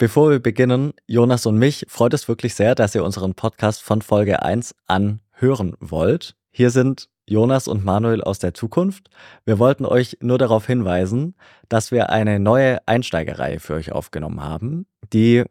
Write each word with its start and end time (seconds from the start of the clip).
Bevor 0.00 0.30
wir 0.30 0.38
beginnen, 0.38 0.92
Jonas 1.08 1.44
und 1.44 1.58
mich 1.58 1.84
freut 1.88 2.14
es 2.14 2.28
wirklich 2.28 2.54
sehr, 2.54 2.76
dass 2.76 2.94
ihr 2.94 3.02
unseren 3.02 3.34
Podcast 3.34 3.82
von 3.82 4.00
Folge 4.00 4.42
1 4.42 4.76
an 4.86 5.18
hören 5.32 5.74
wollt. 5.80 6.36
Hier 6.52 6.70
sind 6.70 7.08
Jonas 7.26 7.66
und 7.66 7.84
Manuel 7.84 8.22
aus 8.22 8.38
der 8.38 8.54
Zukunft. 8.54 9.10
Wir 9.44 9.58
wollten 9.58 9.84
euch 9.84 10.16
nur 10.20 10.38
darauf 10.38 10.68
hinweisen, 10.68 11.34
dass 11.68 11.90
wir 11.90 12.10
eine 12.10 12.38
neue 12.38 12.78
Einsteigereihe 12.86 13.58
für 13.58 13.74
euch 13.74 13.90
aufgenommen 13.90 14.40
haben, 14.40 14.86
die 15.12 15.42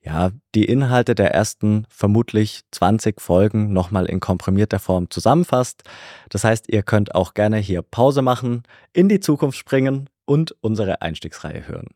ja, 0.00 0.30
die 0.54 0.64
Inhalte 0.64 1.14
der 1.14 1.34
ersten 1.34 1.84
vermutlich 1.90 2.62
20 2.70 3.20
Folgen 3.20 3.74
nochmal 3.74 4.06
in 4.06 4.18
komprimierter 4.18 4.78
Form 4.78 5.10
zusammenfasst. 5.10 5.82
Das 6.30 6.42
heißt, 6.42 6.70
ihr 6.70 6.82
könnt 6.82 7.14
auch 7.14 7.34
gerne 7.34 7.58
hier 7.58 7.82
Pause 7.82 8.22
machen, 8.22 8.62
in 8.94 9.10
die 9.10 9.20
Zukunft 9.20 9.58
springen 9.58 10.08
und 10.24 10.56
unsere 10.62 11.02
Einstiegsreihe 11.02 11.68
hören. 11.68 11.88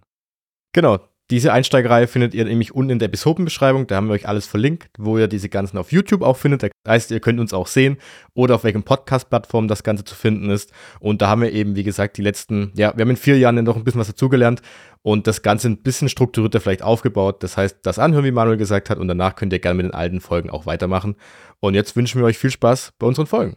Genau, 0.75 0.98
diese 1.30 1.52
Einsteigerreihe 1.54 2.06
findet 2.06 2.34
ihr 2.34 2.45
nämlich 2.45 2.75
unten 2.75 2.91
in 2.91 2.98
der 2.98 3.06
Episodenbeschreibung. 3.06 3.87
Da 3.87 3.96
haben 3.96 4.09
wir 4.09 4.12
euch 4.12 4.28
alles 4.28 4.46
verlinkt, 4.46 4.88
wo 4.98 5.16
ihr 5.16 5.27
diese 5.27 5.48
ganzen 5.48 5.78
auf 5.78 5.91
YouTube 5.91 6.20
auch 6.20 6.37
findet. 6.37 6.62
Das 6.62 6.70
heißt, 6.87 7.10
ihr 7.12 7.20
könnt 7.20 7.41
uns 7.41 7.55
auch 7.55 7.66
sehen 7.66 7.96
oder 8.34 8.56
auf 8.56 8.65
welchen 8.65 8.82
Podcast-Plattformen 8.82 9.66
das 9.66 9.82
Ganze 9.82 10.05
zu 10.05 10.15
finden 10.15 10.51
ist. 10.51 10.70
Und 11.01 11.23
da 11.23 11.29
haben 11.29 11.41
wir 11.41 11.52
eben, 11.52 11.77
wie 11.77 11.82
gesagt, 11.82 12.18
die 12.18 12.23
letzten, 12.23 12.73
ja, 12.77 12.95
wir 12.95 13.02
haben 13.02 13.10
in 13.10 13.16
vier 13.16 13.38
Jahren 13.38 13.62
noch 13.65 13.77
ein 13.77 13.84
bisschen 13.84 14.01
was 14.01 14.09
dazugelernt 14.09 14.60
und 15.01 15.27
das 15.27 15.41
Ganze 15.41 15.68
ein 15.68 15.82
bisschen 15.82 16.10
strukturierter 16.10 16.60
vielleicht 16.60 16.82
aufgebaut. 16.82 17.43
Das 17.43 17.56
heißt, 17.56 17.79
das 17.82 17.98
anhören, 17.98 18.24
wie 18.24 18.30
Manuel 18.30 18.59
gesagt 18.59 18.91
hat, 18.91 18.98
und 18.98 19.09
danach 19.09 19.34
könnt 19.34 19.52
ihr 19.54 19.60
gerne 19.60 19.79
mit 19.79 19.87
den 19.87 19.95
alten 19.95 20.20
Folgen 20.20 20.51
auch 20.51 20.66
weitermachen. 20.66 21.16
Und 21.60 21.74
jetzt 21.74 21.96
wünschen 21.96 22.20
wir 22.20 22.27
euch 22.27 22.37
viel 22.37 22.51
Spaß 22.51 22.93
bei 22.98 23.06
unseren 23.06 23.27
Folgen. 23.27 23.56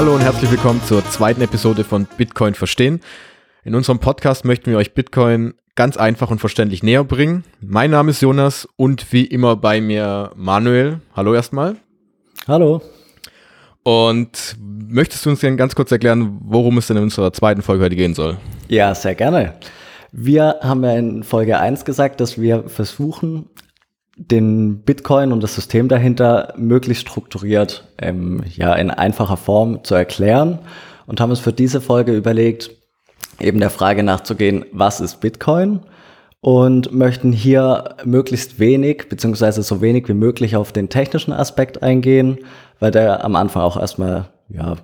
Hallo 0.00 0.14
und 0.14 0.22
herzlich 0.22 0.50
willkommen 0.50 0.82
zur 0.82 1.04
zweiten 1.10 1.42
Episode 1.42 1.84
von 1.84 2.06
Bitcoin 2.16 2.54
verstehen. 2.54 3.00
In 3.64 3.74
unserem 3.74 3.98
Podcast 3.98 4.46
möchten 4.46 4.70
wir 4.70 4.78
euch 4.78 4.94
Bitcoin 4.94 5.52
ganz 5.74 5.98
einfach 5.98 6.30
und 6.30 6.38
verständlich 6.38 6.82
näher 6.82 7.04
bringen. 7.04 7.44
Mein 7.60 7.90
Name 7.90 8.12
ist 8.12 8.22
Jonas 8.22 8.66
und 8.76 9.12
wie 9.12 9.26
immer 9.26 9.56
bei 9.56 9.82
mir 9.82 10.30
Manuel. 10.36 11.02
Hallo 11.14 11.34
erstmal. 11.34 11.76
Hallo. 12.48 12.80
Und 13.82 14.56
möchtest 14.58 15.26
du 15.26 15.30
uns 15.30 15.40
denn 15.40 15.58
ganz 15.58 15.74
kurz 15.74 15.92
erklären, 15.92 16.38
worum 16.44 16.78
es 16.78 16.86
denn 16.86 16.96
in 16.96 17.02
unserer 17.02 17.34
zweiten 17.34 17.60
Folge 17.60 17.84
heute 17.84 17.96
gehen 17.96 18.14
soll? 18.14 18.38
Ja, 18.68 18.94
sehr 18.94 19.14
gerne. 19.14 19.52
Wir 20.12 20.60
haben 20.62 20.82
ja 20.82 20.96
in 20.96 21.24
Folge 21.24 21.58
1 21.58 21.84
gesagt, 21.84 22.22
dass 22.22 22.40
wir 22.40 22.70
versuchen, 22.70 23.50
den 24.16 24.82
Bitcoin 24.82 25.32
und 25.32 25.42
das 25.42 25.54
System 25.54 25.88
dahinter 25.88 26.52
möglichst 26.56 27.08
strukturiert, 27.08 27.88
ähm, 27.98 28.42
ja, 28.54 28.74
in 28.74 28.90
einfacher 28.90 29.36
Form 29.36 29.82
zu 29.84 29.94
erklären 29.94 30.58
und 31.06 31.20
haben 31.20 31.30
uns 31.30 31.40
für 31.40 31.52
diese 31.52 31.80
Folge 31.80 32.14
überlegt, 32.14 32.70
eben 33.38 33.60
der 33.60 33.70
Frage 33.70 34.02
nachzugehen, 34.02 34.64
was 34.72 35.00
ist 35.00 35.20
Bitcoin? 35.20 35.80
Und 36.42 36.90
möchten 36.92 37.32
hier 37.32 37.96
möglichst 38.04 38.58
wenig, 38.58 39.10
beziehungsweise 39.10 39.62
so 39.62 39.82
wenig 39.82 40.08
wie 40.08 40.14
möglich 40.14 40.56
auf 40.56 40.72
den 40.72 40.88
technischen 40.88 41.34
Aspekt 41.34 41.82
eingehen, 41.82 42.38
weil 42.78 42.90
der 42.90 43.24
am 43.24 43.36
Anfang 43.36 43.62
auch 43.62 43.78
erstmal, 43.78 44.30
ja, 44.48 44.76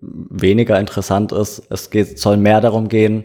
weniger 0.00 0.80
interessant 0.80 1.32
ist. 1.32 1.62
Es 1.68 1.90
geht, 1.90 2.18
soll 2.18 2.38
mehr 2.38 2.60
darum 2.60 2.88
gehen, 2.88 3.24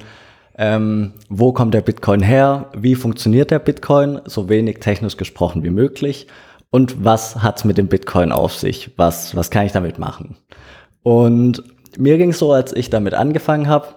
ähm, 0.57 1.13
wo 1.29 1.51
kommt 1.51 1.73
der 1.73 1.81
Bitcoin 1.81 2.21
her? 2.21 2.69
Wie 2.75 2.95
funktioniert 2.95 3.51
der 3.51 3.59
Bitcoin? 3.59 4.21
So 4.25 4.49
wenig 4.49 4.79
technisch 4.79 5.17
gesprochen 5.17 5.63
wie 5.63 5.69
möglich. 5.69 6.27
Und 6.69 7.03
was 7.03 7.41
hat's 7.41 7.63
mit 7.65 7.77
dem 7.77 7.87
Bitcoin 7.87 8.31
auf 8.31 8.53
sich? 8.53 8.91
Was, 8.97 9.35
was 9.35 9.51
kann 9.51 9.65
ich 9.65 9.71
damit 9.71 9.99
machen? 9.99 10.37
Und 11.03 11.63
mir 11.97 12.17
ging 12.17 12.31
es 12.31 12.39
so, 12.39 12.51
als 12.51 12.73
ich 12.73 12.89
damit 12.89 13.13
angefangen 13.13 13.67
habe, 13.67 13.87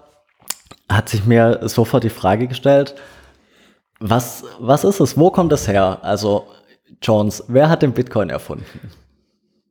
hat 0.89 1.09
sich 1.09 1.25
mir 1.25 1.59
sofort 1.67 2.03
die 2.03 2.09
Frage 2.09 2.47
gestellt, 2.47 2.95
was, 3.99 4.43
was 4.59 4.83
ist 4.83 4.99
es? 4.99 5.17
Wo 5.17 5.29
kommt 5.29 5.51
es 5.51 5.67
her? 5.67 5.99
Also, 6.01 6.47
Jones, 7.01 7.43
wer 7.47 7.69
hat 7.69 7.81
den 7.81 7.93
Bitcoin 7.93 8.29
erfunden? 8.29 8.65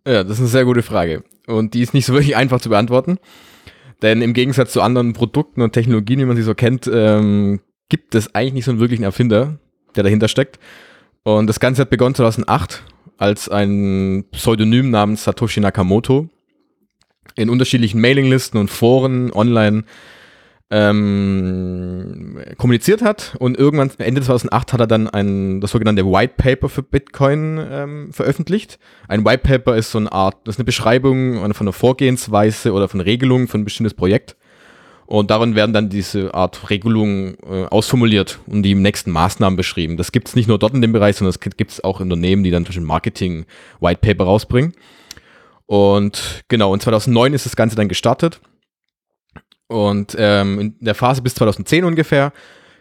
Ja, 0.06 0.22
das 0.22 0.34
ist 0.34 0.40
eine 0.40 0.48
sehr 0.48 0.64
gute 0.64 0.82
Frage. 0.82 1.24
Und 1.46 1.74
die 1.74 1.82
ist 1.82 1.94
nicht 1.94 2.06
so 2.06 2.12
wirklich 2.12 2.36
einfach 2.36 2.60
zu 2.60 2.68
beantworten. 2.68 3.18
Denn 4.02 4.22
im 4.22 4.32
Gegensatz 4.32 4.72
zu 4.72 4.82
anderen 4.82 5.12
Produkten 5.12 5.62
und 5.62 5.72
Technologien, 5.72 6.20
wie 6.20 6.24
man 6.24 6.36
sie 6.36 6.42
so 6.42 6.54
kennt, 6.54 6.88
ähm, 6.92 7.60
gibt 7.88 8.14
es 8.14 8.34
eigentlich 8.34 8.54
nicht 8.54 8.64
so 8.64 8.70
einen 8.70 8.80
wirklichen 8.80 9.02
Erfinder, 9.02 9.58
der 9.96 10.04
dahinter 10.04 10.28
steckt. 10.28 10.58
Und 11.24 11.46
das 11.46 11.60
Ganze 11.60 11.82
hat 11.82 11.90
begonnen 11.90 12.14
2008 12.14 12.84
als 13.16 13.48
ein 13.48 14.24
Pseudonym 14.30 14.90
namens 14.90 15.24
Satoshi 15.24 15.60
Nakamoto 15.60 16.28
in 17.34 17.50
unterschiedlichen 17.50 18.00
Mailinglisten 18.00 18.58
und 18.60 18.70
Foren 18.70 19.32
online 19.32 19.84
ähm, 20.70 22.38
kommuniziert 22.58 23.00
hat 23.00 23.36
und 23.38 23.56
irgendwann 23.56 23.90
Ende 23.98 24.20
2008 24.20 24.72
hat 24.74 24.80
er 24.80 24.86
dann 24.86 25.08
ein 25.08 25.60
das 25.60 25.70
sogenannte 25.70 26.04
White 26.04 26.34
Paper 26.36 26.68
für 26.68 26.82
Bitcoin 26.82 27.58
ähm, 27.70 28.12
veröffentlicht. 28.12 28.78
Ein 29.08 29.24
White 29.24 29.42
Paper 29.44 29.76
ist 29.76 29.90
so 29.90 29.98
eine 29.98 30.12
Art, 30.12 30.36
das 30.44 30.56
ist 30.56 30.58
eine 30.58 30.66
Beschreibung 30.66 31.38
von 31.54 31.66
einer 31.66 31.72
Vorgehensweise 31.72 32.72
oder 32.72 32.88
von 32.88 33.00
Regelungen 33.00 33.48
für 33.48 33.58
ein 33.58 33.64
bestimmtes 33.64 33.94
Projekt. 33.94 34.36
Und 35.06 35.30
darin 35.30 35.54
werden 35.54 35.72
dann 35.72 35.88
diese 35.88 36.34
Art 36.34 36.68
Regelungen 36.68 37.38
äh, 37.42 37.64
ausformuliert 37.64 38.40
und 38.46 38.62
die 38.62 38.74
nächsten 38.74 39.10
Maßnahmen 39.10 39.56
beschrieben. 39.56 39.96
Das 39.96 40.12
gibt 40.12 40.28
es 40.28 40.36
nicht 40.36 40.48
nur 40.48 40.58
dort 40.58 40.74
in 40.74 40.82
dem 40.82 40.92
Bereich, 40.92 41.16
sondern 41.16 41.30
es 41.30 41.40
gibt 41.40 41.70
es 41.70 41.82
auch 41.82 42.00
Unternehmen, 42.00 42.44
die 42.44 42.50
dann 42.50 42.66
zwischen 42.66 42.84
Marketing 42.84 43.46
White 43.80 44.00
Paper 44.02 44.24
rausbringen. 44.24 44.74
Und 45.64 46.44
genau, 46.48 46.74
und 46.74 46.82
2009 46.82 47.32
ist 47.32 47.46
das 47.46 47.56
Ganze 47.56 47.74
dann 47.74 47.88
gestartet. 47.88 48.42
Und 49.68 50.16
ähm, 50.18 50.60
in 50.60 50.74
der 50.80 50.94
Phase 50.94 51.22
bis 51.22 51.34
2010 51.34 51.84
ungefähr 51.84 52.32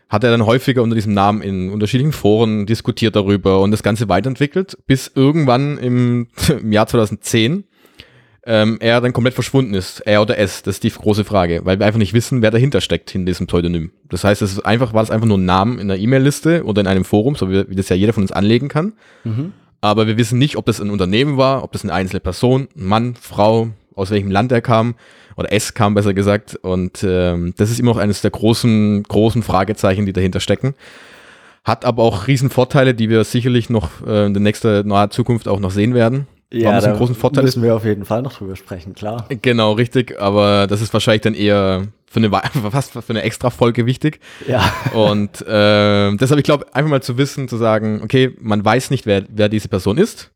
hat 0.10 0.24
er 0.24 0.32
dann 0.32 0.46
häufiger 0.46 0.84
unter 0.84 0.96
diesem 0.96 1.14
Namen 1.14 1.42
in 1.42 1.70
unterschiedlichen 1.70 2.14
Foren 2.14 2.66
diskutiert 2.66 3.16
darüber 3.16 3.62
und 3.62 3.72
das 3.72 3.84
Ganze 3.84 4.08
weiterentwickelt, 4.08 4.78
bis 4.88 5.12
irgendwann 5.14 5.78
im, 5.78 6.28
im 6.50 6.72
Jahr 6.72 6.88
2010 6.88 7.66
ähm, 8.46 8.78
er 8.80 9.02
dann 9.02 9.12
komplett 9.12 9.34
verschwunden 9.34 9.74
ist. 9.74 10.00
Er 10.00 10.22
oder 10.22 10.38
es, 10.38 10.64
das 10.64 10.76
ist 10.76 10.84
die 10.84 10.90
große 10.90 11.26
Frage, 11.26 11.62
weil 11.66 11.80
wir 11.80 11.86
einfach 11.86 12.00
nicht 12.00 12.14
wissen, 12.14 12.42
wer 12.42 12.52
dahinter 12.52 12.80
steckt 12.80 13.14
in 13.14 13.26
diesem 13.26 13.46
Pseudonym. 13.48 13.92
Das 14.08 14.24
heißt, 14.24 14.42
es 14.42 14.54
ist 14.54 14.66
einfach, 14.66 14.94
war 14.94 15.04
es 15.04 15.12
einfach 15.12 15.28
nur 15.28 15.38
ein 15.38 15.46
Name 15.46 15.74
in 15.74 15.92
einer 15.92 16.00
E-Mail-Liste 16.00 16.64
oder 16.64 16.80
in 16.80 16.88
einem 16.88 17.04
Forum, 17.04 17.36
so 17.36 17.52
wie, 17.52 17.70
wie, 17.70 17.76
das 17.76 17.90
ja 17.90 17.98
jeder 17.98 18.14
von 18.14 18.24
uns 18.24 18.32
anlegen 18.32 18.70
kann. 18.70 18.94
Mhm. 19.26 19.52
Aber 19.82 20.08
wir 20.08 20.16
wissen 20.16 20.40
nicht, 20.40 20.56
ob 20.56 20.66
das 20.66 20.80
ein 20.80 20.90
Unternehmen 20.90 21.36
war, 21.36 21.66
ob 21.66 21.74
das 21.74 21.84
eine 21.84 21.94
einzelne 21.94 22.22
Person, 22.22 22.70
Mann, 22.74 23.16
Frau, 23.20 23.72
aus 23.96 24.12
welchem 24.12 24.32
Land 24.32 24.54
er 24.54 24.62
kam 24.62 24.96
oder 25.38 25.54
es 25.54 25.74
kam 25.74 25.94
besser 25.94 26.14
gesagt. 26.14 26.56
Und 26.56 27.04
ähm, 27.04 27.54
das 27.58 27.70
ist 27.70 27.80
immer 27.80 27.92
noch 27.92 27.98
eines 27.98 28.22
der 28.22 28.32
großen, 28.32 29.04
großen 29.04 29.44
Fragezeichen, 29.44 30.06
die 30.06 30.14
dahinter 30.14 30.40
stecken. 30.40 30.74
Hat 31.64 31.86
aber 31.86 32.04
auch 32.04 32.28
riesen 32.28 32.50
Vorteile, 32.50 32.94
die 32.94 33.10
wir 33.10 33.24
sicherlich 33.24 33.70
noch 33.70 34.06
äh, 34.06 34.26
in 34.26 34.34
der 34.34 34.42
nächsten 34.42 34.88
naher 34.88 35.10
Zukunft 35.10 35.48
auch 35.48 35.60
noch 35.60 35.72
sehen 35.72 35.94
werden. 35.94 36.28
Ja, 36.52 36.80
da 36.80 36.94
großen 36.94 37.14
Vorteil 37.16 37.44
müssen 37.44 37.62
wir 37.62 37.76
auf 37.76 37.84
jeden 37.84 38.06
Fall 38.06 38.22
noch 38.22 38.34
drüber 38.34 38.56
sprechen, 38.56 38.96
klar. 38.96 39.28
Genau, 39.42 39.74
richtig. 39.74 40.20
Aber 40.20 40.66
das 40.68 40.82
ist 40.82 40.94
wahrscheinlich 40.94 41.22
dann 41.22 41.34
eher 41.34 41.88
für 42.10 42.18
eine 42.20 42.32
fast 42.72 42.94
für 42.94 43.04
eine 43.10 43.22
extra 43.22 43.50
Folge 43.50 43.86
wichtig. 43.86 44.22
Ja. 44.48 44.72
Und 44.94 45.42
äh, 45.42 46.16
deshalb, 46.16 46.40
ich 46.40 46.46
glaube, 46.46 46.74
einfach 46.74 46.90
mal 46.90 47.04
zu 47.04 47.18
wissen, 47.18 47.50
zu 47.50 47.58
sagen, 47.58 48.02
okay, 48.02 48.34
man 48.40 48.64
weiß 48.64 48.92
nicht, 48.92 49.06
wer, 49.06 49.24
wer 49.28 49.50
diese 49.50 49.68
Person 49.68 49.98
ist. 49.98 50.32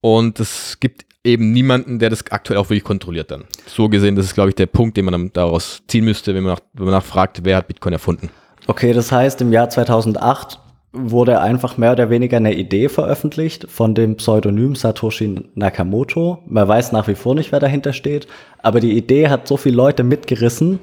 Und 0.00 0.38
es 0.38 0.78
gibt 0.78 1.04
eben 1.24 1.52
niemanden, 1.52 1.98
der 1.98 2.10
das 2.10 2.24
aktuell 2.30 2.58
auch 2.58 2.70
wirklich 2.70 2.84
kontrolliert 2.84 3.30
dann. 3.30 3.44
So 3.66 3.88
gesehen, 3.88 4.16
das 4.16 4.26
ist, 4.26 4.34
glaube 4.34 4.50
ich, 4.50 4.54
der 4.54 4.66
Punkt, 4.66 4.96
den 4.96 5.04
man 5.04 5.30
daraus 5.32 5.82
ziehen 5.86 6.04
müsste, 6.04 6.34
wenn 6.34 6.42
man, 6.42 6.54
nach, 6.54 6.60
wenn 6.72 6.86
man 6.86 6.94
nachfragt, 6.94 7.40
wer 7.44 7.56
hat 7.56 7.68
Bitcoin 7.68 7.92
erfunden. 7.92 8.30
Okay, 8.66 8.92
das 8.92 9.12
heißt, 9.12 9.40
im 9.40 9.52
Jahr 9.52 9.68
2008 9.68 10.58
wurde 10.92 11.40
einfach 11.40 11.76
mehr 11.76 11.92
oder 11.92 12.10
weniger 12.10 12.38
eine 12.38 12.54
Idee 12.54 12.88
veröffentlicht 12.88 13.66
von 13.70 13.94
dem 13.94 14.16
Pseudonym 14.16 14.74
Satoshi 14.74 15.44
Nakamoto. 15.54 16.42
Man 16.46 16.66
weiß 16.66 16.92
nach 16.92 17.06
wie 17.06 17.14
vor 17.14 17.34
nicht, 17.34 17.52
wer 17.52 17.60
dahinter 17.60 17.92
steht, 17.92 18.26
aber 18.58 18.80
die 18.80 18.96
Idee 18.96 19.28
hat 19.28 19.46
so 19.46 19.56
viele 19.56 19.76
Leute 19.76 20.02
mitgerissen, 20.02 20.80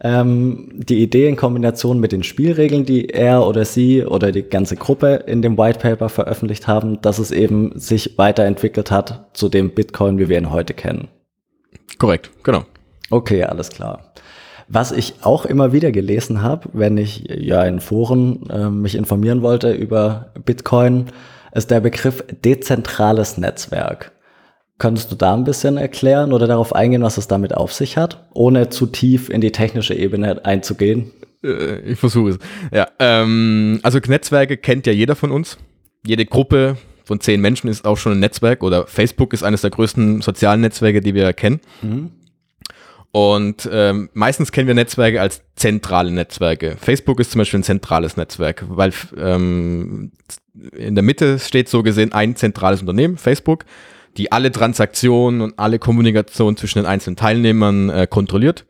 ähm, 0.00 0.68
die 0.74 1.02
Idee 1.02 1.28
in 1.28 1.36
Kombination 1.36 2.00
mit 2.00 2.12
den 2.12 2.22
Spielregeln, 2.22 2.84
die 2.84 3.08
er 3.08 3.46
oder 3.46 3.64
sie 3.64 4.04
oder 4.04 4.30
die 4.30 4.42
ganze 4.42 4.76
Gruppe 4.76 5.24
in 5.26 5.40
dem 5.40 5.56
White 5.56 5.78
Paper 5.78 6.08
veröffentlicht 6.08 6.66
haben, 6.66 7.00
dass 7.00 7.18
es 7.18 7.30
eben 7.30 7.78
sich 7.78 8.18
weiterentwickelt 8.18 8.90
hat 8.90 9.30
zu 9.32 9.48
dem 9.48 9.70
Bitcoin, 9.70 10.18
wie 10.18 10.28
wir 10.28 10.38
ihn 10.38 10.50
heute 10.50 10.74
kennen. 10.74 11.08
Korrekt, 11.98 12.30
genau. 12.42 12.64
Okay, 13.10 13.44
alles 13.44 13.70
klar. 13.70 14.12
Was 14.68 14.90
ich 14.90 15.14
auch 15.22 15.46
immer 15.46 15.72
wieder 15.72 15.92
gelesen 15.92 16.42
habe, 16.42 16.68
wenn 16.72 16.98
ich 16.98 17.24
ja 17.28 17.64
in 17.64 17.80
Foren 17.80 18.50
äh, 18.50 18.68
mich 18.68 18.96
informieren 18.96 19.40
wollte 19.40 19.72
über 19.72 20.32
Bitcoin, 20.44 21.06
ist 21.52 21.70
der 21.70 21.80
Begriff 21.80 22.24
dezentrales 22.44 23.38
Netzwerk. 23.38 24.12
Könntest 24.78 25.10
du 25.10 25.16
da 25.16 25.34
ein 25.34 25.44
bisschen 25.44 25.78
erklären 25.78 26.32
oder 26.32 26.46
darauf 26.46 26.74
eingehen, 26.74 27.02
was 27.02 27.16
es 27.16 27.28
damit 27.28 27.54
auf 27.54 27.72
sich 27.72 27.96
hat, 27.96 28.28
ohne 28.34 28.68
zu 28.68 28.86
tief 28.86 29.30
in 29.30 29.40
die 29.40 29.52
technische 29.52 29.94
Ebene 29.94 30.44
einzugehen? 30.44 31.12
Äh, 31.42 31.80
ich 31.80 31.98
versuche 31.98 32.30
es. 32.30 32.38
Ja, 32.72 32.88
ähm, 32.98 33.80
also 33.82 33.98
Netzwerke 34.06 34.58
kennt 34.58 34.86
ja 34.86 34.92
jeder 34.92 35.16
von 35.16 35.30
uns. 35.30 35.56
Jede 36.06 36.26
Gruppe 36.26 36.76
von 37.04 37.20
zehn 37.20 37.40
Menschen 37.40 37.68
ist 37.68 37.86
auch 37.86 37.96
schon 37.96 38.12
ein 38.12 38.20
Netzwerk 38.20 38.62
oder 38.62 38.86
Facebook 38.86 39.32
ist 39.32 39.42
eines 39.42 39.62
der 39.62 39.70
größten 39.70 40.20
sozialen 40.22 40.60
Netzwerke, 40.60 41.00
die 41.00 41.14
wir 41.14 41.32
kennen. 41.32 41.60
Mhm. 41.80 42.10
Und 43.12 43.66
ähm, 43.72 44.10
meistens 44.12 44.52
kennen 44.52 44.66
wir 44.66 44.74
Netzwerke 44.74 45.22
als 45.22 45.40
zentrale 45.54 46.10
Netzwerke. 46.10 46.76
Facebook 46.78 47.18
ist 47.18 47.30
zum 47.30 47.38
Beispiel 47.38 47.60
ein 47.60 47.64
zentrales 47.64 48.18
Netzwerk, 48.18 48.64
weil 48.68 48.92
ähm, 49.16 50.12
in 50.76 50.94
der 50.94 51.02
Mitte 51.02 51.38
steht 51.38 51.70
so 51.70 51.82
gesehen 51.82 52.12
ein 52.12 52.36
zentrales 52.36 52.80
Unternehmen, 52.80 53.16
Facebook, 53.16 53.64
die 54.16 54.32
alle 54.32 54.50
Transaktionen 54.50 55.40
und 55.40 55.58
alle 55.58 55.78
Kommunikation 55.78 56.56
zwischen 56.56 56.80
den 56.80 56.86
einzelnen 56.86 57.16
Teilnehmern 57.16 57.90
äh, 57.90 58.06
kontrolliert. 58.08 58.64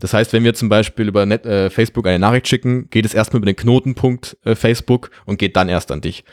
Das 0.00 0.14
heißt, 0.14 0.32
wenn 0.32 0.44
wir 0.44 0.54
zum 0.54 0.68
Beispiel 0.68 1.08
über 1.08 1.26
Net, 1.26 1.44
äh, 1.44 1.70
Facebook 1.70 2.06
eine 2.06 2.18
Nachricht 2.18 2.48
schicken, 2.48 2.88
geht 2.90 3.04
es 3.04 3.14
erstmal 3.14 3.38
über 3.38 3.46
den 3.46 3.56
Knotenpunkt 3.56 4.36
äh, 4.44 4.54
Facebook 4.54 5.10
und 5.26 5.38
geht 5.38 5.56
dann 5.56 5.68
erst 5.68 5.90
an 5.90 6.00
dich. 6.00 6.24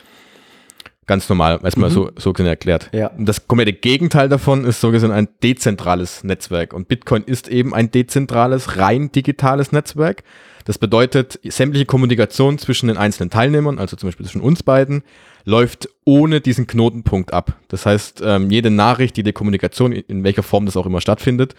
Ganz 1.06 1.28
normal, 1.28 1.60
erstmal 1.62 1.90
mhm. 1.90 1.94
so, 1.94 2.10
so 2.16 2.32
gesehen 2.32 2.48
erklärt. 2.48 2.90
Ja. 2.92 3.08
Und 3.08 3.26
das 3.26 3.46
komplette 3.46 3.72
Gegenteil 3.72 4.28
davon 4.28 4.64
ist 4.64 4.80
so 4.80 4.90
gesehen 4.90 5.12
ein 5.12 5.28
dezentrales 5.40 6.24
Netzwerk. 6.24 6.72
Und 6.72 6.88
Bitcoin 6.88 7.22
ist 7.22 7.46
eben 7.48 7.74
ein 7.74 7.92
dezentrales, 7.92 8.76
rein 8.76 9.12
digitales 9.12 9.70
Netzwerk. 9.70 10.24
Das 10.64 10.78
bedeutet, 10.78 11.38
sämtliche 11.44 11.86
Kommunikation 11.86 12.58
zwischen 12.58 12.88
den 12.88 12.96
einzelnen 12.96 13.30
Teilnehmern, 13.30 13.78
also 13.78 13.96
zum 13.96 14.08
Beispiel 14.08 14.26
zwischen 14.26 14.40
uns 14.40 14.64
beiden, 14.64 15.04
läuft 15.46 15.88
ohne 16.04 16.40
diesen 16.40 16.66
Knotenpunkt 16.66 17.32
ab. 17.32 17.56
Das 17.68 17.86
heißt, 17.86 18.20
ähm, 18.22 18.50
jede 18.50 18.70
Nachricht, 18.70 19.16
jede 19.16 19.32
Kommunikation, 19.32 19.92
in 19.92 20.24
welcher 20.24 20.42
Form 20.42 20.66
das 20.66 20.76
auch 20.76 20.86
immer 20.86 21.00
stattfindet, 21.00 21.54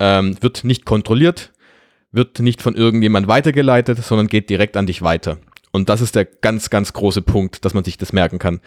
ähm, 0.00 0.36
wird 0.42 0.64
nicht 0.64 0.84
kontrolliert, 0.84 1.52
wird 2.10 2.40
nicht 2.40 2.60
von 2.60 2.74
irgendjemand 2.74 3.28
weitergeleitet, 3.28 4.04
sondern 4.04 4.26
geht 4.26 4.50
direkt 4.50 4.76
an 4.76 4.86
dich 4.86 5.02
weiter. 5.02 5.38
Und 5.70 5.88
das 5.88 6.00
ist 6.00 6.16
der 6.16 6.24
ganz, 6.24 6.68
ganz 6.68 6.92
große 6.92 7.22
Punkt, 7.22 7.64
dass 7.64 7.74
man 7.74 7.84
sich 7.84 7.96
das 7.96 8.12
merken 8.12 8.40
kann. 8.40 8.60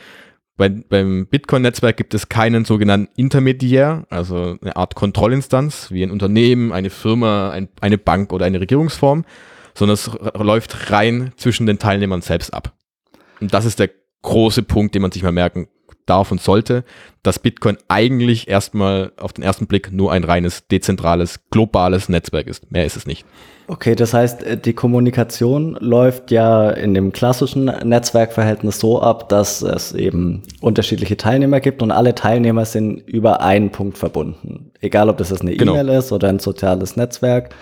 Bei, 0.55 0.69
beim 0.69 1.27
Bitcoin-Netzwerk 1.27 1.97
gibt 1.97 2.13
es 2.13 2.29
keinen 2.29 2.63
sogenannten 2.63 3.11
Intermediär, 3.17 4.05
also 4.09 4.57
eine 4.61 4.77
Art 4.77 4.95
Kontrollinstanz, 4.95 5.91
wie 5.91 6.01
ein 6.01 6.11
Unternehmen, 6.11 6.71
eine 6.71 6.89
Firma, 6.89 7.49
ein, 7.49 7.67
eine 7.81 7.97
Bank 7.97 8.31
oder 8.31 8.45
eine 8.45 8.61
Regierungsform, 8.61 9.25
sondern 9.73 9.95
es 9.95 10.09
läuft 10.33 10.91
rein 10.91 11.33
zwischen 11.35 11.65
den 11.65 11.77
Teilnehmern 11.77 12.21
selbst 12.21 12.53
ab. 12.53 12.73
Und 13.41 13.53
das 13.53 13.65
ist 13.65 13.79
der 13.79 13.89
große 14.25 14.63
Punkt, 14.63 14.95
den 14.95 15.01
man 15.01 15.11
sich 15.11 15.23
mal 15.23 15.31
merken 15.31 15.67
darf 16.05 16.31
und 16.31 16.41
sollte, 16.41 16.83
dass 17.23 17.39
Bitcoin 17.39 17.77
eigentlich 17.87 18.47
erstmal 18.47 19.11
auf 19.17 19.33
den 19.33 19.43
ersten 19.43 19.65
Blick 19.65 19.91
nur 19.91 20.11
ein 20.11 20.23
reines, 20.23 20.67
dezentrales, 20.67 21.39
globales 21.49 22.09
Netzwerk 22.09 22.47
ist. 22.47 22.71
Mehr 22.71 22.85
ist 22.85 22.95
es 22.95 23.07
nicht. 23.07 23.25
Okay, 23.67 23.95
das 23.95 24.13
heißt, 24.13 24.43
äh, 24.43 24.57
die 24.57 24.73
Kommunikation 24.73 25.75
läuft 25.79 26.29
ja 26.29 26.69
in 26.69 26.93
dem 26.93 27.11
klassischen 27.11 27.65
Netzwerkverhältnis 27.65 28.79
so 28.79 29.01
ab, 29.01 29.29
dass 29.29 29.63
es 29.63 29.93
eben 29.93 30.43
unterschiedliche 30.61 31.17
Teilnehmer 31.17 31.59
gibt 31.59 31.81
und 31.81 31.89
alle 31.89 32.13
Teilnehmer 32.13 32.65
sind 32.65 32.99
über 33.07 33.41
einen 33.41 33.71
Punkt 33.71 33.97
verbunden. 33.97 34.71
Egal, 34.81 35.09
ob 35.09 35.17
das 35.17 35.31
jetzt 35.31 35.41
eine 35.41 35.55
genau. 35.55 35.73
E-Mail 35.73 35.97
ist 35.97 36.11
oder 36.11 36.29
ein 36.29 36.39
soziales 36.39 36.95
Netzwerk 36.95 37.55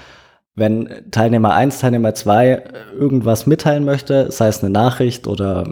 wenn 0.55 0.87
Teilnehmer 1.09 1.53
1, 1.53 1.79
Teilnehmer 1.79 2.13
2 2.13 2.63
irgendwas 2.97 3.47
mitteilen 3.47 3.85
möchte, 3.85 4.31
sei 4.31 4.47
es 4.47 4.63
eine 4.63 4.71
Nachricht 4.71 5.25
oder 5.25 5.67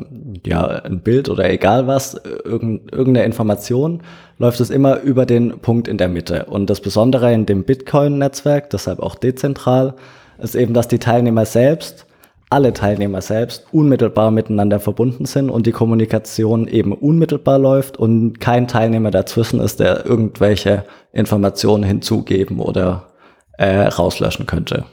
ja, 0.46 0.66
ein 0.66 1.02
Bild 1.02 1.30
oder 1.30 1.50
egal 1.50 1.86
was, 1.86 2.20
irgendeine 2.44 3.24
Information, 3.24 4.02
läuft 4.40 4.60
es 4.60 4.72
immer 4.72 5.02
über 5.02 5.28
den 5.28 5.60
Punkt 5.60 5.88
in 5.88 5.98
der 5.98 6.08
Mitte. 6.08 6.46
Und 6.46 6.70
das 6.70 6.82
Besondere 6.82 7.32
in 7.32 7.46
dem 7.46 7.64
Bitcoin-Netzwerk, 7.64 8.72
deshalb 8.72 9.00
auch 9.02 9.14
dezentral, 9.14 9.94
ist 10.40 10.56
eben, 10.56 10.74
dass 10.74 10.88
die 10.88 10.98
Teilnehmer 10.98 11.46
selbst, 11.46 12.08
alle 12.50 12.74
Teilnehmer 12.74 13.22
selbst, 13.22 13.68
unmittelbar 13.72 14.32
miteinander 14.32 14.80
verbunden 14.80 15.26
sind 15.26 15.52
und 15.52 15.68
die 15.68 15.72
Kommunikation 15.72 16.68
eben 16.68 16.92
unmittelbar 16.92 17.60
läuft 17.60 17.98
und 17.98 18.40
kein 18.40 18.68
Teilnehmer 18.68 19.12
dazwischen 19.12 19.60
ist, 19.62 19.80
der 19.80 20.08
irgendwelche 20.08 20.86
Informationen 21.14 21.84
hinzugeben 21.84 22.60
oder 22.60 23.11
äh, 23.58 23.88
rauslöschen 23.88 24.46
könnte. 24.46 24.86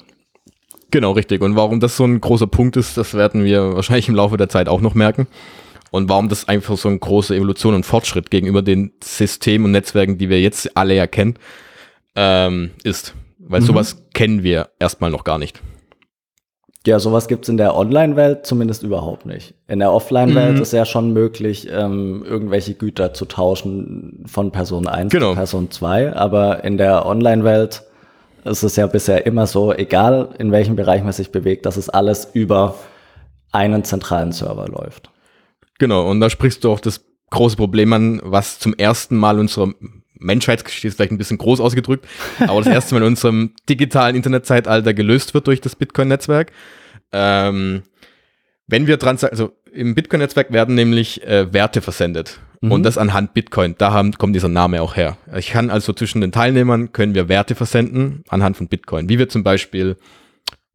Genau, 0.91 1.13
richtig. 1.13 1.43
Und 1.43 1.57
warum 1.57 1.81
das 1.81 1.97
so 1.97 2.05
ein 2.05 2.21
großer 2.21 2.47
Punkt 2.47 2.77
ist, 2.77 2.97
das 2.97 3.15
werden 3.15 3.45
wir 3.45 3.75
wahrscheinlich 3.75 4.09
im 4.09 4.15
Laufe 4.15 4.37
der 4.37 4.49
Zeit 4.49 4.69
auch 4.69 4.81
noch 4.81 4.95
merken. 4.95 5.27
Und 5.91 6.09
warum 6.09 6.29
das 6.29 6.49
einfach 6.49 6.77
so 6.77 6.89
eine 6.89 6.99
große 6.99 7.35
Evolution 7.35 7.75
und 7.75 7.87
Fortschritt 7.87 8.31
gegenüber 8.31 8.63
den 8.63 8.93
Systemen 9.03 9.67
und 9.67 9.73
Netzwerken, 9.73 10.19
die 10.19 10.29
wir 10.29 10.41
jetzt 10.41 10.77
alle 10.77 10.95
erkennen, 10.95 11.35
ähm, 12.15 12.71
ist. 12.85 13.15
Weil 13.39 13.61
mhm. 13.61 13.67
sowas 13.67 14.03
kennen 14.13 14.43
wir 14.43 14.69
erstmal 14.79 15.11
noch 15.11 15.25
gar 15.25 15.39
nicht. 15.39 15.61
Ja, 16.87 16.99
sowas 16.99 17.29
gibt's 17.29 17.49
in 17.49 17.57
der 17.57 17.77
Online-Welt 17.77 18.47
zumindest 18.47 18.83
überhaupt 18.83 19.27
nicht. 19.27 19.55
In 19.67 19.81
der 19.81 19.93
Offline-Welt 19.93 20.57
mhm. 20.57 20.63
ist 20.63 20.73
ja 20.73 20.85
schon 20.85 21.13
möglich, 21.13 21.69
ähm, 21.71 22.25
irgendwelche 22.27 22.75
Güter 22.75 23.13
zu 23.13 23.25
tauschen 23.25 24.25
von 24.27 24.53
Person 24.53 24.87
1 24.87 25.13
genau. 25.13 25.31
zu 25.31 25.37
Person 25.37 25.71
2, 25.71 26.15
aber 26.15 26.65
in 26.65 26.79
der 26.79 27.05
Online-Welt 27.05 27.83
es 28.45 28.63
ist 28.63 28.77
ja 28.77 28.87
bisher 28.87 29.27
immer 29.27 29.47
so, 29.47 29.73
egal 29.73 30.35
in 30.39 30.53
welchem 30.53 30.77
Bereich 30.77 31.03
man 31.03 31.13
sich 31.13 31.31
bewegt, 31.31 31.67
dass 31.67 31.77
es 31.77 31.89
alles 31.89 32.29
über 32.33 32.77
einen 33.53 33.85
zentralen 33.85 34.33
Server 34.33 34.69
läuft. 34.69 35.11
Genau, 35.79 36.09
und 36.11 36.21
da 36.21 36.29
sprichst 36.31 36.65
du 36.65 36.73
auch 36.73 36.81
das 36.81 37.05
große 37.31 37.57
Problem 37.57 37.93
an, 37.93 38.21
was 38.25 38.59
zum 38.59 38.75
ersten 38.75 39.17
Mal 39.17 39.39
unserer 39.39 39.73
Menschheitsgeschichte 40.15 40.89
ist 40.89 40.97
vielleicht 40.97 41.13
ein 41.13 41.19
bisschen 41.19 41.39
groß 41.39 41.61
ausgedrückt, 41.61 42.07
aber 42.41 42.61
das 42.61 42.73
erste 42.73 42.95
Mal 42.95 43.03
in 43.03 43.09
unserem 43.09 43.55
digitalen 43.69 44.17
Internetzeitalter 44.17 44.95
gelöst 44.95 45.35
wird 45.35 45.47
durch 45.47 45.61
das 45.61 45.77
Bitcoin-Netzwerk. 45.77 46.53
Ähm, 47.13 47.83
wenn 48.67 48.87
wir 48.87 48.97
dran, 48.97 49.19
also 49.23 49.53
im 49.73 49.95
Bitcoin-Netzwerk 49.95 50.53
werden 50.53 50.75
nämlich 50.75 51.23
äh, 51.25 51.53
Werte 51.53 51.81
versendet. 51.81 52.41
Mhm. 52.61 52.73
Und 52.73 52.83
das 52.83 52.99
anhand 52.99 53.35
Bitcoin. 53.35 53.75
Da 53.79 53.93
haben, 53.93 54.13
kommt 54.13 54.35
dieser 54.35 54.49
Name 54.49 54.83
auch 54.83 54.97
her. 54.97 55.17
Ich 55.37 55.51
kann 55.51 55.71
also 55.71 55.93
zwischen 55.93 56.21
den 56.21 56.33
Teilnehmern 56.33 56.93
können 56.93 57.15
wir 57.15 57.29
Werte 57.29 57.55
versenden 57.55 58.25
anhand 58.29 58.57
von 58.57 58.69
Bitcoin. 58.69 59.09
Wie 59.09 59.19
wir 59.19 59.29
zum 59.29 59.45
Beispiel 59.45 59.97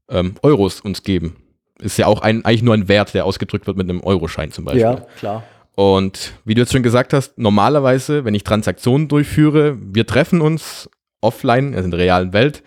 ähm, 0.10 0.36
Euros 0.42 0.82
uns 0.82 1.04
geben. 1.04 1.36
Ist 1.80 1.98
ja 1.98 2.08
auch 2.08 2.22
ein, 2.22 2.46
eigentlich 2.46 2.64
nur 2.64 2.74
ein 2.74 2.88
Wert, 2.88 3.14
der 3.14 3.26
ausgedrückt 3.26 3.68
wird 3.68 3.78
mit 3.78 3.90
einem 3.90 4.02
Euroschein 4.02 4.52
zum 4.52 4.66
Beispiel. 4.66 4.82
Ja, 4.82 5.06
klar. 5.18 5.44
Und 5.76 6.34
wie 6.46 6.54
du 6.54 6.62
jetzt 6.62 6.72
schon 6.72 6.84
gesagt 6.84 7.14
hast, 7.14 7.38
normalerweise, 7.38 8.26
wenn 8.26 8.36
ich 8.36 8.44
Transaktionen 8.44 9.08
durchführe, 9.08 9.78
wir 9.80 10.06
treffen 10.06 10.40
uns 10.40 10.90
offline, 11.20 11.74
also 11.74 11.86
in 11.86 11.92
der 11.92 12.00
realen 12.00 12.34
Welt. 12.34 12.64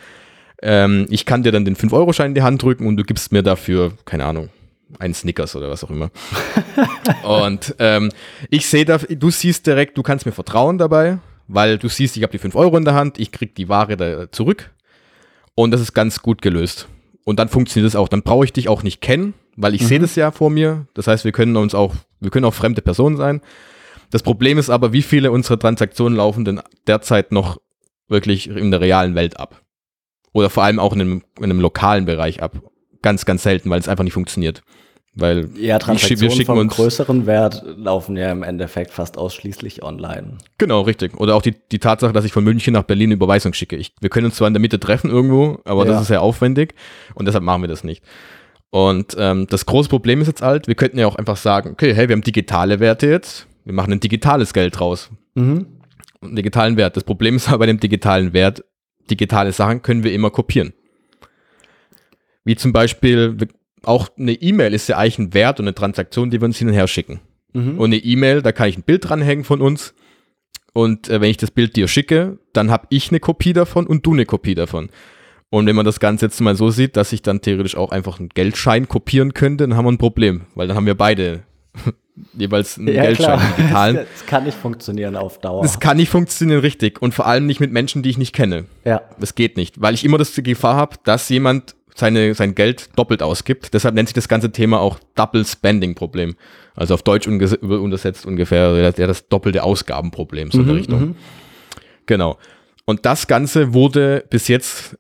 Ähm, 0.63 1.07
ich 1.11 1.25
kann 1.25 1.43
dir 1.43 1.53
dann 1.53 1.65
den 1.65 1.77
5-Euro-Schein 1.77 2.29
in 2.29 2.35
die 2.35 2.43
Hand 2.43 2.63
drücken 2.63 2.87
und 2.87 2.97
du 2.97 3.05
gibst 3.05 3.31
mir 3.31 3.43
dafür, 3.43 3.93
keine 4.05 4.25
Ahnung, 4.25 4.49
ein 4.99 5.15
Snickers 5.15 5.57
oder 5.57 5.71
was 5.71 5.85
auch 5.85 5.91
immer. 5.91 6.11
und 7.25 7.75
ähm, 7.79 8.11
ich 8.51 8.67
sehe 8.69 8.85
da, 8.85 8.99
du 8.99 9.31
siehst 9.31 9.67
direkt, 9.67 9.99
du 9.99 10.03
kannst 10.03 10.27
mir 10.27 10.33
vertrauen 10.33 10.79
dabei, 10.79 11.19
weil 11.49 11.79
du 11.79 11.89
siehst, 11.89 12.17
ich 12.17 12.23
habe 12.23 12.33
die 12.33 12.39
5 12.39 12.55
Euro 12.55 12.77
in 12.77 12.85
der 12.85 12.95
Hand, 12.95 13.19
ich 13.19 13.33
krieg 13.33 13.55
die 13.55 13.69
Ware 13.69 13.97
da 13.97 14.31
zurück 14.31 14.73
und 15.55 15.71
das 15.71 15.81
ist 15.81 15.93
ganz 15.93 16.23
gut 16.23 16.43
gelöst. 16.43 16.89
Und 17.25 17.41
dann 17.41 17.49
funktioniert 17.49 17.89
es 17.89 17.97
auch. 17.97 18.09
Dann 18.09 18.23
brauche 18.23 18.45
ich 18.45 18.53
dich 18.53 18.69
auch 18.69 18.85
nicht 18.85 19.01
kennen, 19.01 19.35
weil 19.57 19.75
ich 19.75 19.83
mhm. 19.83 19.87
sehe 19.87 19.99
das 19.99 20.15
ja 20.15 20.31
vor 20.31 20.49
mir. 20.49 20.87
Das 20.95 21.09
heißt, 21.09 21.25
wir 21.25 21.33
können 21.33 21.57
uns 21.57 21.75
auch, 21.75 21.95
wir 22.21 22.31
können 22.31 22.45
auch 22.45 22.55
fremde 22.55 22.83
Personen 22.83 23.17
sein. 23.17 23.41
Das 24.11 24.23
Problem 24.23 24.59
ist 24.59 24.71
aber, 24.71 24.93
wie 24.93 25.03
viele 25.03 25.33
unserer 25.33 25.59
Transaktionen 25.59 26.17
laufen 26.17 26.45
denn 26.45 26.61
derzeit 26.87 27.33
noch 27.33 27.61
wirklich 28.07 28.49
in 28.49 28.71
der 28.71 28.81
realen 28.81 29.17
Welt 29.17 29.41
ab? 29.41 29.63
Oder 30.33 30.51
vor 30.51 30.63
allem 30.63 30.79
auch 30.79 30.93
in 30.93 31.01
einem, 31.01 31.23
in 31.39 31.45
einem 31.45 31.61
lokalen 31.61 32.05
Bereich 32.05 32.43
ab 32.43 32.61
ganz, 33.03 33.25
ganz 33.25 33.43
selten, 33.43 33.71
weil 33.71 33.81
es 33.81 33.89
einfach 33.89 34.05
nicht 34.05 34.13
funktioniert. 34.13 34.63
Weil 35.19 35.49
ja, 35.59 35.79
Transaktionen 35.79 36.45
vom 36.45 36.59
uns 36.59 36.75
größeren 36.75 37.25
Wert 37.27 37.65
laufen 37.65 38.19
ja 38.19 38.31
im 38.31 38.43
Endeffekt 38.43 38.91
fast 38.91 39.17
ausschließlich 39.17 39.83
online. 39.83 40.37
Genau, 40.59 40.83
richtig. 40.83 41.19
Oder 41.19 41.35
auch 41.35 41.41
die, 41.41 41.55
die 41.73 41.79
Tatsache, 41.79 42.13
dass 42.13 42.27
ich 42.27 42.33
von 42.33 42.45
München 42.45 42.75
nach 42.75 42.83
Berlin 42.83 43.09
eine 43.09 43.15
Überweisung 43.15 43.55
schicke. 43.55 43.77
Ich, 43.77 43.95
wir 44.03 44.11
können 44.11 44.27
uns 44.27 44.37
zwar 44.37 44.47
in 44.47 44.53
der 44.53 44.61
Mitte 44.61 44.79
treffen 44.79 45.11
irgendwo, 45.11 45.59
aber 45.65 45.87
ja. 45.87 45.93
das 45.93 46.03
ist 46.03 46.09
sehr 46.09 46.21
aufwendig 46.21 46.75
und 47.15 47.25
deshalb 47.25 47.45
machen 47.45 47.63
wir 47.63 47.69
das 47.69 47.83
nicht. 47.83 48.05
Und 48.69 49.17
ähm, 49.19 49.47
das 49.49 49.65
große 49.65 49.89
Problem 49.89 50.21
ist 50.21 50.27
jetzt 50.27 50.43
halt, 50.43 50.69
wir 50.69 50.75
könnten 50.75 50.99
ja 50.99 51.07
auch 51.07 51.17
einfach 51.17 51.39
sagen, 51.39 51.71
okay, 51.71 51.95
hey, 51.95 52.11
wir 52.11 52.13
haben 52.15 52.23
digitale 52.23 52.79
Werte 52.79 53.07
jetzt, 53.07 53.47
wir 53.65 53.73
machen 53.73 53.93
ein 53.93 54.01
digitales 54.01 54.53
Geld 54.53 54.79
draus. 54.79 55.11
Mhm. 55.35 55.67
Einen 56.21 56.37
digitalen 56.37 56.77
Wert. 56.77 56.95
Das 56.95 57.05
Problem 57.05 57.37
ist 57.37 57.49
aber 57.49 57.61
bei 57.61 57.67
dem 57.67 57.81
digitalen 57.81 58.35
Wert, 58.35 58.65
digitale 59.11 59.53
Sachen 59.53 59.81
können 59.81 60.05
wir 60.05 60.13
immer 60.13 60.31
kopieren. 60.31 60.75
Wie 62.45 62.55
zum 62.55 62.75
Beispiel, 62.75 63.37
auch 63.87 64.09
eine 64.19 64.33
E-Mail 64.33 64.75
ist 64.75 64.89
ja 64.89 64.99
eigentlich 64.99 65.19
ein 65.19 65.35
Wert 65.35 65.61
und 65.61 65.67
eine 65.67 65.75
Transaktion, 65.75 66.31
die 66.31 66.41
wir 66.41 66.47
uns 66.47 66.59
hin 66.59 66.69
und 66.69 66.75
her 66.75 66.89
schicken. 66.89 67.21
Mhm. 67.53 67.79
Und 67.79 67.93
eine 67.93 67.97
E-Mail, 67.97 68.43
da 68.43 68.53
kann 68.53 68.69
ich 68.69 68.77
ein 68.77 68.83
Bild 68.83 69.09
dranhängen 69.09 69.45
von 69.45 69.61
uns. 69.61 69.95
Und 70.73 71.09
äh, 71.09 71.21
wenn 71.21 71.31
ich 71.31 71.39
das 71.39 71.51
Bild 71.51 71.77
dir 71.77 71.89
schicke, 71.89 72.39
dann 72.53 72.71
habe 72.71 72.87
ich 72.91 73.11
eine 73.11 73.21
Kopie 73.21 73.53
davon 73.53 73.87
und 73.87 74.05
du 74.05 74.13
eine 74.13 74.27
Kopie 74.27 74.55
davon. 74.55 74.91
Und 75.49 75.67
wenn 75.67 75.77
man 75.77 75.87
das 75.87 76.01
Ganze 76.01 76.27
jetzt 76.27 76.41
mal 76.41 76.57
so 76.57 76.71
sieht, 76.71 76.97
dass 76.97 77.13
ich 77.13 77.23
dann 77.23 77.41
theoretisch 77.41 77.77
auch 77.77 77.93
einfach 77.93 78.19
einen 78.19 78.29
Geldschein 78.31 78.89
kopieren 78.89 79.33
könnte, 79.33 79.69
dann 79.69 79.77
haben 79.77 79.85
wir 79.87 79.93
ein 79.93 79.99
Problem, 79.99 80.43
weil 80.55 80.67
dann 80.67 80.77
haben 80.77 80.87
wir 80.87 80.97
beide 80.97 81.45
jeweils 82.35 82.79
einen 82.79 82.89
ja, 82.89 83.05
Geldschein 83.05 83.39
klar. 83.39 83.55
digitalen. 83.57 83.97
Das 84.13 84.27
kann 84.27 84.45
nicht 84.45 84.59
funktionieren 84.59 85.17
auf 85.17 85.39
Dauer. 85.39 85.63
Das 85.63 85.79
kann 85.79 85.97
nicht 85.97 86.11
funktionieren, 86.11 86.61
richtig. 86.61 87.01
Und 87.01 87.15
vor 87.15 87.27
allem 87.27 87.47
nicht 87.47 87.61
mit 87.61 87.73
Menschen, 87.73 88.03
die 88.03 88.11
ich 88.11 88.19
nicht 88.19 88.35
kenne. 88.35 88.65
Ja. 88.85 89.03
Das 89.21 89.35
geht 89.37 89.57
nicht, 89.57 89.81
weil 89.81 89.95
ich 89.95 90.05
immer 90.05 90.19
das 90.19 90.33
die 90.33 90.43
Gefahr 90.43 90.77
habe, 90.77 90.97
dass 91.05 91.29
jemand 91.29 91.76
seine, 91.97 92.35
sein 92.35 92.55
Geld 92.55 92.91
doppelt 92.97 93.23
ausgibt. 93.23 93.73
Deshalb 93.75 93.95
nennt 93.95 94.09
sich 94.09 94.15
das 94.15 94.29
ganze 94.29 94.53
Thema 94.53 94.81
auch 94.81 94.99
Double 95.15 95.45
Spending 95.45 95.95
Problem. 95.95 96.37
Also 96.75 96.95
auf 96.95 97.03
Deutsch 97.03 97.27
untersetzt 97.27 98.27
ungefähr 98.27 98.77
ja, 98.77 99.07
das 99.07 99.29
doppelte 99.29 99.63
Ausgabenproblem, 99.63 100.51
so 100.51 100.61
in 100.61 100.67
der 100.67 100.75
mhm, 100.75 100.79
Richtung. 100.79 101.01
Mhm. 101.01 101.17
Genau. 102.05 102.37
Und 102.85 103.07
das 103.07 103.27
Ganze 103.27 103.73
wurde 103.75 104.25
bis 104.31 104.49
jetzt 104.49 104.97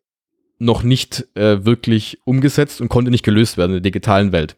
noch 0.58 0.82
nicht 0.82 1.26
äh, 1.34 1.64
wirklich 1.64 2.18
umgesetzt 2.24 2.80
und 2.80 2.88
konnte 2.88 3.10
nicht 3.10 3.24
gelöst 3.24 3.58
werden 3.58 3.72
in 3.72 3.76
der 3.76 3.82
digitalen 3.82 4.32
Welt. 4.32 4.56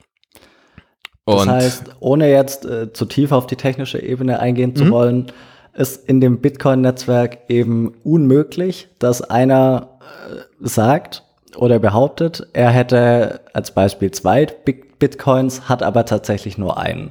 Und 1.25 1.47
das 1.47 1.49
heißt, 1.49 1.85
ohne 2.01 2.31
jetzt 2.31 2.65
äh, 2.65 2.93
zu 2.93 3.05
tief 3.05 3.33
auf 3.33 3.47
die 3.47 3.57
technische 3.57 4.01
Ebene 4.01 4.39
eingehen 4.39 4.75
zu 4.77 4.87
mhm. 4.87 4.91
wollen, 4.91 5.33
ist 5.75 6.09
in 6.09 6.21
dem 6.21 6.41
Bitcoin-Netzwerk 6.41 7.39
eben 7.49 7.95
unmöglich, 8.05 8.89
dass 8.99 9.23
einer 9.23 9.99
äh, 10.01 10.41
sagt 10.61 11.25
oder 11.57 11.79
behauptet, 11.79 12.47
er 12.53 12.71
hätte 12.71 13.41
als 13.53 13.73
Beispiel 13.73 14.11
zwei 14.11 14.47
Bitcoins, 14.47 15.69
hat 15.69 15.83
aber 15.83 16.05
tatsächlich 16.05 16.59
nur 16.59 16.79
einen. 16.79 17.11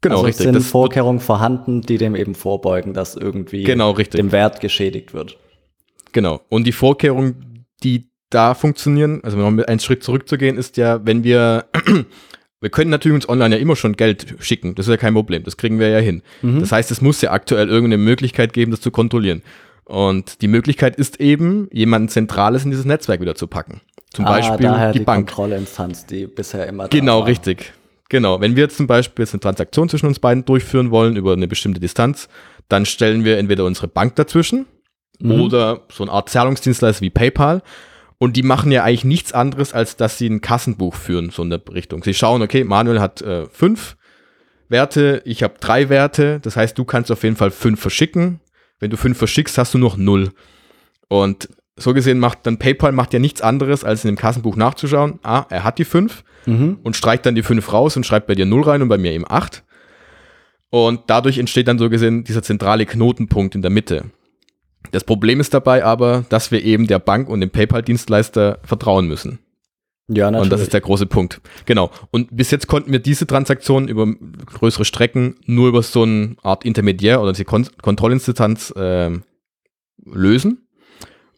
Genau, 0.00 0.16
also 0.16 0.26
richtig. 0.26 0.40
Es 0.40 0.44
sind 0.44 0.54
das 0.54 0.66
Vorkehrungen 0.68 1.20
vorhanden, 1.20 1.82
die 1.82 1.98
dem 1.98 2.14
eben 2.14 2.34
vorbeugen, 2.34 2.94
dass 2.94 3.16
irgendwie 3.16 3.64
genau, 3.64 3.92
dem 3.94 4.32
Wert 4.32 4.60
geschädigt 4.60 5.12
wird. 5.12 5.38
Genau. 6.12 6.40
Und 6.48 6.66
die 6.66 6.72
Vorkehrungen, 6.72 7.66
die 7.82 8.10
da 8.30 8.54
funktionieren, 8.54 9.20
also 9.24 9.38
um 9.38 9.60
einen 9.66 9.80
Schritt 9.80 10.04
zurückzugehen, 10.04 10.56
ist 10.56 10.76
ja, 10.76 11.04
wenn 11.04 11.24
wir, 11.24 11.66
wir 12.60 12.70
können 12.70 12.90
natürlich 12.90 13.14
uns 13.14 13.28
online 13.28 13.56
ja 13.56 13.60
immer 13.60 13.74
schon 13.74 13.96
Geld 13.96 14.36
schicken, 14.38 14.74
das 14.74 14.86
ist 14.86 14.90
ja 14.90 14.96
kein 14.96 15.14
Problem, 15.14 15.42
das 15.42 15.56
kriegen 15.56 15.78
wir 15.78 15.88
ja 15.88 15.98
hin. 15.98 16.22
Mhm. 16.42 16.60
Das 16.60 16.70
heißt, 16.70 16.90
es 16.90 17.00
muss 17.00 17.20
ja 17.20 17.32
aktuell 17.32 17.68
irgendeine 17.68 18.02
Möglichkeit 18.02 18.52
geben, 18.52 18.70
das 18.70 18.80
zu 18.80 18.90
kontrollieren. 18.90 19.42
Und 19.88 20.42
die 20.42 20.48
Möglichkeit 20.48 20.96
ist 20.96 21.18
eben, 21.18 21.68
jemanden 21.72 22.08
Zentrales 22.08 22.62
in 22.62 22.70
dieses 22.70 22.84
Netzwerk 22.84 23.22
wieder 23.22 23.34
zu 23.34 23.46
packen. 23.46 23.80
Zum 24.12 24.26
ah, 24.26 24.30
Beispiel 24.30 24.68
die, 24.92 24.98
die 24.98 25.04
Bank. 25.04 25.26
Kontrollinstanz, 25.26 26.04
die 26.04 26.26
bisher 26.26 26.66
immer 26.66 26.88
Genau, 26.88 27.20
richtig. 27.20 27.72
Genau. 28.10 28.40
Wenn 28.40 28.54
wir 28.54 28.64
jetzt 28.64 28.76
zum 28.76 28.86
Beispiel 28.86 29.22
jetzt 29.22 29.32
eine 29.32 29.40
Transaktion 29.40 29.88
zwischen 29.88 30.06
uns 30.06 30.18
beiden 30.18 30.44
durchführen 30.44 30.90
wollen 30.90 31.16
über 31.16 31.32
eine 31.32 31.48
bestimmte 31.48 31.80
Distanz, 31.80 32.28
dann 32.68 32.84
stellen 32.84 33.24
wir 33.24 33.38
entweder 33.38 33.64
unsere 33.64 33.88
Bank 33.88 34.14
dazwischen 34.16 34.66
mhm. 35.20 35.40
oder 35.40 35.80
so 35.90 36.04
eine 36.04 36.12
Art 36.12 36.28
Zahlungsdienstleister 36.28 37.00
wie 37.00 37.10
PayPal. 37.10 37.62
Und 38.18 38.36
die 38.36 38.42
machen 38.42 38.70
ja 38.70 38.84
eigentlich 38.84 39.04
nichts 39.04 39.32
anderes, 39.32 39.72
als 39.72 39.96
dass 39.96 40.18
sie 40.18 40.28
ein 40.28 40.42
Kassenbuch 40.42 40.94
führen, 40.96 41.30
so 41.30 41.42
in 41.42 41.50
der 41.50 41.62
Richtung. 41.72 42.02
Sie 42.02 42.14
schauen, 42.14 42.42
okay, 42.42 42.64
Manuel 42.64 43.00
hat 43.00 43.22
äh, 43.22 43.46
fünf 43.46 43.96
Werte, 44.68 45.22
ich 45.24 45.42
habe 45.42 45.54
drei 45.60 45.88
Werte. 45.88 46.40
Das 46.40 46.56
heißt, 46.56 46.76
du 46.76 46.84
kannst 46.84 47.10
auf 47.10 47.22
jeden 47.22 47.36
Fall 47.36 47.50
fünf 47.50 47.80
verschicken. 47.80 48.40
Wenn 48.80 48.90
du 48.90 48.96
fünf 48.96 49.18
verschickst, 49.18 49.58
hast 49.58 49.74
du 49.74 49.78
noch 49.78 49.96
null. 49.96 50.32
Und 51.08 51.48
so 51.76 51.94
gesehen 51.94 52.18
macht 52.18 52.46
dann 52.46 52.58
PayPal 52.58 52.92
macht 52.92 53.12
ja 53.12 53.18
nichts 53.18 53.40
anderes, 53.40 53.84
als 53.84 54.04
in 54.04 54.10
dem 54.10 54.16
Kassenbuch 54.16 54.56
nachzuschauen. 54.56 55.20
Ah, 55.22 55.46
er 55.48 55.64
hat 55.64 55.78
die 55.78 55.84
fünf 55.84 56.24
mhm. 56.46 56.78
und 56.82 56.96
streicht 56.96 57.24
dann 57.24 57.34
die 57.34 57.42
fünf 57.42 57.72
raus 57.72 57.96
und 57.96 58.04
schreibt 58.04 58.26
bei 58.26 58.34
dir 58.34 58.46
null 58.46 58.62
rein 58.62 58.82
und 58.82 58.88
bei 58.88 58.98
mir 58.98 59.12
eben 59.12 59.24
acht. 59.28 59.64
Und 60.70 61.02
dadurch 61.06 61.38
entsteht 61.38 61.68
dann 61.68 61.78
so 61.78 61.88
gesehen 61.88 62.24
dieser 62.24 62.42
zentrale 62.42 62.84
Knotenpunkt 62.84 63.54
in 63.54 63.62
der 63.62 63.70
Mitte. 63.70 64.06
Das 64.90 65.04
Problem 65.04 65.40
ist 65.40 65.54
dabei 65.54 65.84
aber, 65.84 66.24
dass 66.28 66.50
wir 66.50 66.62
eben 66.64 66.86
der 66.86 66.98
Bank 66.98 67.28
und 67.28 67.40
dem 67.40 67.50
PayPal-Dienstleister 67.50 68.58
vertrauen 68.62 69.06
müssen. 69.06 69.38
Ja, 70.08 70.30
natürlich. 70.30 70.44
Und 70.44 70.52
das 70.52 70.60
ist 70.62 70.72
der 70.72 70.80
große 70.80 71.06
Punkt. 71.06 71.40
Genau. 71.66 71.90
Und 72.10 72.34
bis 72.34 72.50
jetzt 72.50 72.66
konnten 72.66 72.92
wir 72.92 72.98
diese 72.98 73.26
Transaktionen 73.26 73.88
über 73.88 74.06
größere 74.06 74.86
Strecken 74.86 75.36
nur 75.44 75.68
über 75.68 75.82
so 75.82 76.02
eine 76.02 76.36
Art 76.42 76.64
Intermediär 76.64 77.20
oder 77.20 77.34
die 77.34 77.44
Kon 77.44 77.66
Kontrollinstanz 77.82 78.70
äh, 78.70 79.10
lösen. 80.04 80.68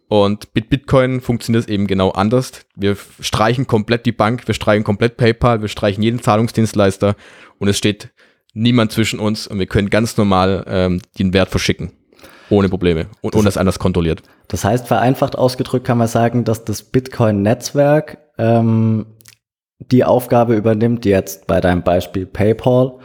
Und 0.09 0.49
mit 0.55 0.71
Bitcoin 0.71 1.21
funktioniert 1.21 1.65
es 1.65 1.69
eben 1.69 1.87
genau 1.87 2.11
anders. 2.11 2.67
Wir 2.75 2.97
streichen 3.21 3.67
komplett 3.67 4.07
die 4.07 4.13
Bank, 4.13 4.47
wir 4.49 4.55
streichen 4.55 4.83
komplett 4.83 5.17
PayPal, 5.17 5.61
wir 5.61 5.69
streichen 5.69 6.03
jeden 6.03 6.21
Zahlungsdienstleister 6.21 7.15
und 7.59 7.69
es 7.69 7.79
steht 7.79 8.11
niemand 8.53 8.91
zwischen 8.91 9.21
uns 9.21 9.47
und 9.47 9.61
wir 9.61 9.67
können 9.67 9.91
ganz 9.91 10.17
normal 10.17 10.65
ähm, 10.67 11.01
den 11.19 11.33
Wert 11.33 11.51
verschicken. 11.51 11.93
Ohne 12.49 12.69
Probleme 12.69 13.07
und 13.21 13.37
ohne 13.37 13.45
dass 13.45 13.57
anders 13.57 13.79
kontrolliert. 13.79 14.23
Das 14.49 14.65
heißt, 14.65 14.89
vereinfacht 14.89 15.39
ausgedrückt 15.39 15.87
kann 15.87 15.99
man 15.99 16.09
sagen, 16.09 16.43
dass 16.43 16.65
das 16.65 16.83
Bitcoin-Netzwerk 16.83 18.19
ähm, 18.41 19.07
die 19.79 20.05
Aufgabe 20.05 20.57
übernimmt, 20.57 21.05
die 21.05 21.11
jetzt 21.11 21.47
bei 21.47 21.61
deinem 21.61 21.83
Beispiel 21.83 22.27
PayPal, 22.27 22.99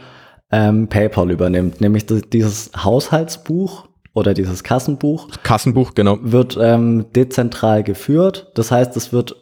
ähm, 0.50 0.88
PayPal 0.88 1.30
übernimmt, 1.30 1.80
nämlich 1.80 2.06
dieses 2.06 2.70
Haushaltsbuch 2.76 3.88
oder 4.14 4.34
dieses 4.34 4.64
Kassenbuch. 4.64 5.28
Kassenbuch, 5.42 5.94
genau. 5.94 6.18
Wird 6.22 6.58
ähm, 6.60 7.06
dezentral 7.14 7.82
geführt. 7.82 8.50
Das 8.54 8.70
heißt, 8.70 8.96
es 8.96 9.12
wird 9.12 9.36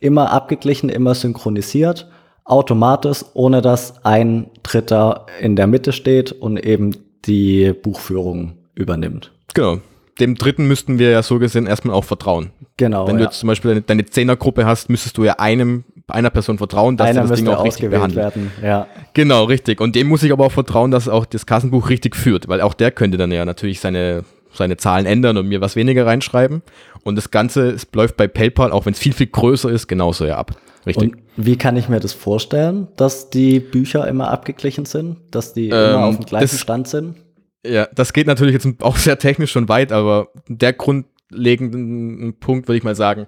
immer 0.00 0.30
abgeglichen, 0.30 0.88
immer 0.88 1.14
synchronisiert, 1.14 2.08
automatisch, 2.44 3.24
ohne 3.34 3.62
dass 3.62 4.04
ein 4.04 4.50
Dritter 4.62 5.26
in 5.40 5.56
der 5.56 5.66
Mitte 5.66 5.92
steht 5.92 6.32
und 6.32 6.56
eben 6.58 6.92
die 7.24 7.72
Buchführung 7.72 8.58
übernimmt. 8.74 9.32
Genau. 9.54 9.78
Dem 10.20 10.34
Dritten 10.34 10.66
müssten 10.66 10.98
wir 10.98 11.10
ja 11.10 11.22
so 11.22 11.38
gesehen 11.38 11.66
erstmal 11.66 11.94
auch 11.94 12.04
vertrauen. 12.04 12.50
Genau. 12.76 13.06
Wenn 13.06 13.16
du 13.16 13.22
ja. 13.22 13.28
jetzt 13.28 13.40
zum 13.40 13.48
Beispiel 13.48 13.70
deine, 13.70 13.82
deine 13.82 14.06
Zehnergruppe 14.06 14.64
hast, 14.64 14.88
müsstest 14.88 15.18
du 15.18 15.24
ja 15.24 15.34
einem 15.34 15.84
einer 16.08 16.30
Person 16.30 16.58
vertrauen, 16.58 16.96
dass 16.96 17.10
Einer 17.10 17.26
das 17.26 17.38
Ding 17.38 17.48
auch 17.48 17.64
richtig 17.64 17.90
behandelt. 17.90 18.16
Werden. 18.16 18.52
Ja. 18.62 18.86
Genau, 19.14 19.44
richtig. 19.44 19.80
Und 19.80 19.96
dem 19.96 20.06
muss 20.06 20.22
ich 20.22 20.32
aber 20.32 20.46
auch 20.46 20.52
vertrauen, 20.52 20.90
dass 20.90 21.08
auch 21.08 21.26
das 21.26 21.46
Kassenbuch 21.46 21.90
richtig 21.90 22.14
führt, 22.14 22.48
weil 22.48 22.60
auch 22.60 22.74
der 22.74 22.92
könnte 22.92 23.18
dann 23.18 23.32
ja 23.32 23.44
natürlich 23.44 23.80
seine, 23.80 24.24
seine 24.52 24.76
Zahlen 24.76 25.06
ändern 25.06 25.36
und 25.36 25.48
mir 25.48 25.60
was 25.60 25.74
weniger 25.74 26.06
reinschreiben. 26.06 26.62
Und 27.02 27.16
das 27.16 27.30
Ganze 27.30 27.70
es 27.70 27.88
läuft 27.92 28.16
bei 28.16 28.28
PayPal, 28.28 28.72
auch 28.72 28.86
wenn 28.86 28.92
es 28.92 28.98
viel, 28.98 29.12
viel 29.12 29.26
größer 29.26 29.70
ist, 29.70 29.88
genauso 29.88 30.26
ja 30.26 30.36
ab. 30.36 30.52
Richtig. 30.86 31.14
Und 31.14 31.22
wie 31.36 31.56
kann 31.56 31.76
ich 31.76 31.88
mir 31.88 31.98
das 31.98 32.12
vorstellen, 32.12 32.88
dass 32.96 33.30
die 33.30 33.58
Bücher 33.58 34.06
immer 34.06 34.30
abgeglichen 34.30 34.84
sind, 34.84 35.16
dass 35.32 35.52
die 35.52 35.70
ähm, 35.70 35.90
immer 35.90 36.04
auf 36.04 36.16
dem 36.16 36.26
gleichen 36.26 36.56
Stand 36.56 36.86
sind? 36.86 37.16
Ja, 37.64 37.88
das 37.94 38.12
geht 38.12 38.26
natürlich 38.26 38.54
jetzt 38.54 38.68
auch 38.82 38.96
sehr 38.96 39.18
technisch 39.18 39.52
schon 39.52 39.68
weit, 39.68 39.92
aber 39.92 40.28
der 40.48 40.72
grundlegende 40.72 42.32
Punkt 42.32 42.68
würde 42.68 42.78
ich 42.78 42.84
mal 42.84 42.94
sagen, 42.94 43.26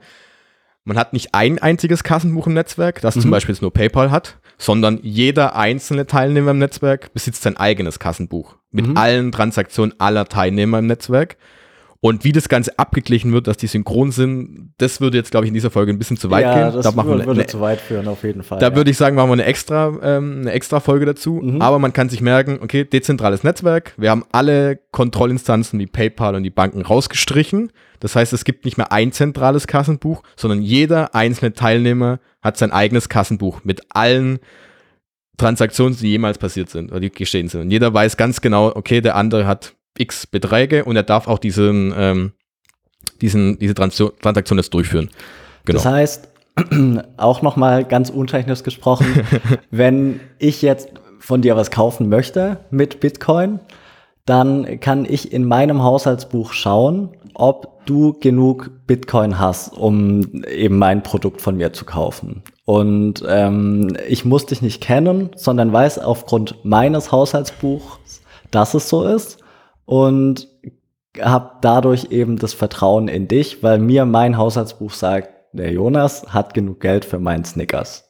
man 0.84 0.96
hat 0.96 1.12
nicht 1.12 1.34
ein 1.34 1.58
einziges 1.58 2.02
Kassenbuch 2.02 2.46
im 2.46 2.54
Netzwerk, 2.54 3.00
das 3.02 3.16
mhm. 3.16 3.20
zum 3.20 3.30
Beispiel 3.30 3.54
jetzt 3.54 3.62
nur 3.62 3.72
PayPal 3.72 4.10
hat, 4.10 4.38
sondern 4.56 4.98
jeder 5.02 5.54
einzelne 5.54 6.06
Teilnehmer 6.06 6.52
im 6.52 6.58
Netzwerk 6.58 7.12
besitzt 7.12 7.42
sein 7.42 7.56
eigenes 7.56 7.98
Kassenbuch 7.98 8.56
mit 8.70 8.86
mhm. 8.86 8.96
allen 8.96 9.32
Transaktionen 9.32 9.94
aller 9.98 10.24
Teilnehmer 10.26 10.78
im 10.78 10.86
Netzwerk. 10.86 11.36
Und 12.00 12.22
wie 12.22 12.30
das 12.30 12.48
Ganze 12.48 12.78
abgeglichen 12.78 13.32
wird, 13.32 13.48
dass 13.48 13.56
die 13.56 13.66
synchron 13.66 14.12
sind, 14.12 14.72
das 14.78 15.00
würde 15.00 15.16
jetzt, 15.16 15.32
glaube 15.32 15.46
ich, 15.46 15.48
in 15.48 15.54
dieser 15.54 15.70
Folge 15.70 15.92
ein 15.92 15.98
bisschen 15.98 16.16
zu 16.16 16.30
weit 16.30 16.44
ja, 16.44 16.54
gehen. 16.54 16.74
Das 16.74 16.84
da 16.84 16.92
machen 16.92 17.08
würde, 17.08 17.26
wir 17.26 17.32
eine, 17.32 17.46
zu 17.46 17.60
weit 17.60 17.80
führen, 17.80 18.06
auf 18.06 18.22
jeden 18.22 18.44
Fall. 18.44 18.60
Da 18.60 18.68
ja. 18.68 18.76
würde 18.76 18.92
ich 18.92 18.96
sagen, 18.96 19.16
machen 19.16 19.30
wir 19.30 19.32
eine 19.32 19.44
extra, 19.44 19.92
ähm, 20.00 20.42
eine 20.42 20.52
extra 20.52 20.78
Folge 20.78 21.06
dazu. 21.06 21.40
Mhm. 21.42 21.60
Aber 21.60 21.80
man 21.80 21.92
kann 21.92 22.08
sich 22.08 22.20
merken, 22.20 22.60
okay, 22.62 22.84
dezentrales 22.84 23.42
Netzwerk. 23.42 23.94
Wir 23.96 24.10
haben 24.10 24.24
alle 24.30 24.78
Kontrollinstanzen 24.92 25.80
wie 25.80 25.86
PayPal 25.86 26.36
und 26.36 26.44
die 26.44 26.50
Banken 26.50 26.82
rausgestrichen. 26.82 27.72
Das 27.98 28.14
heißt, 28.14 28.32
es 28.32 28.44
gibt 28.44 28.64
nicht 28.64 28.78
mehr 28.78 28.92
ein 28.92 29.10
zentrales 29.10 29.66
Kassenbuch, 29.66 30.22
sondern 30.36 30.62
jeder 30.62 31.16
einzelne 31.16 31.52
Teilnehmer 31.52 32.20
hat 32.42 32.58
sein 32.58 32.70
eigenes 32.70 33.08
Kassenbuch 33.08 33.64
mit 33.64 33.82
allen 33.90 34.38
Transaktionen, 35.36 35.96
die 35.96 36.10
jemals 36.10 36.38
passiert 36.38 36.70
sind 36.70 36.92
oder 36.92 37.00
die 37.00 37.10
geschehen 37.10 37.48
sind. 37.48 37.62
Und 37.62 37.70
jeder 37.72 37.92
weiß 37.92 38.16
ganz 38.16 38.40
genau, 38.40 38.72
okay, 38.74 39.00
der 39.00 39.16
andere 39.16 39.46
hat 39.48 39.74
x 39.96 40.26
Beträge 40.26 40.84
und 40.84 40.96
er 40.96 41.02
darf 41.02 41.28
auch 41.28 41.38
diesen, 41.38 41.92
ähm, 41.96 42.32
diesen, 43.20 43.58
diese 43.58 43.74
Transaktion 43.74 44.58
jetzt 44.58 44.74
durchführen. 44.74 45.10
Genau. 45.64 45.78
Das 45.78 45.86
heißt, 45.86 46.28
auch 47.16 47.42
nochmal 47.42 47.84
ganz 47.84 48.10
untechnisch 48.10 48.62
gesprochen, 48.62 49.06
wenn 49.70 50.20
ich 50.38 50.62
jetzt 50.62 50.90
von 51.18 51.42
dir 51.42 51.56
was 51.56 51.70
kaufen 51.70 52.08
möchte 52.08 52.60
mit 52.70 53.00
Bitcoin, 53.00 53.60
dann 54.24 54.80
kann 54.80 55.06
ich 55.06 55.32
in 55.32 55.44
meinem 55.44 55.82
Haushaltsbuch 55.82 56.52
schauen, 56.52 57.10
ob 57.34 57.86
du 57.86 58.12
genug 58.20 58.70
Bitcoin 58.86 59.38
hast, 59.38 59.72
um 59.72 60.44
eben 60.44 60.76
mein 60.76 61.02
Produkt 61.02 61.40
von 61.40 61.56
mir 61.56 61.72
zu 61.72 61.86
kaufen. 61.86 62.42
Und 62.66 63.24
ähm, 63.26 63.96
ich 64.06 64.26
muss 64.26 64.44
dich 64.44 64.60
nicht 64.60 64.82
kennen, 64.82 65.30
sondern 65.36 65.72
weiß 65.72 65.98
aufgrund 65.98 66.62
meines 66.64 67.10
Haushaltsbuchs, 67.10 68.20
dass 68.50 68.74
es 68.74 68.88
so 68.90 69.04
ist 69.04 69.38
und 69.88 70.48
habe 71.18 71.52
dadurch 71.62 72.08
eben 72.10 72.36
das 72.36 72.52
Vertrauen 72.52 73.08
in 73.08 73.26
dich, 73.26 73.62
weil 73.62 73.78
mir 73.78 74.04
mein 74.04 74.36
Haushaltsbuch 74.36 74.92
sagt, 74.92 75.30
der 75.54 75.72
Jonas 75.72 76.26
hat 76.28 76.52
genug 76.52 76.80
Geld 76.80 77.06
für 77.06 77.18
meinen 77.18 77.46
Snickers. 77.46 78.04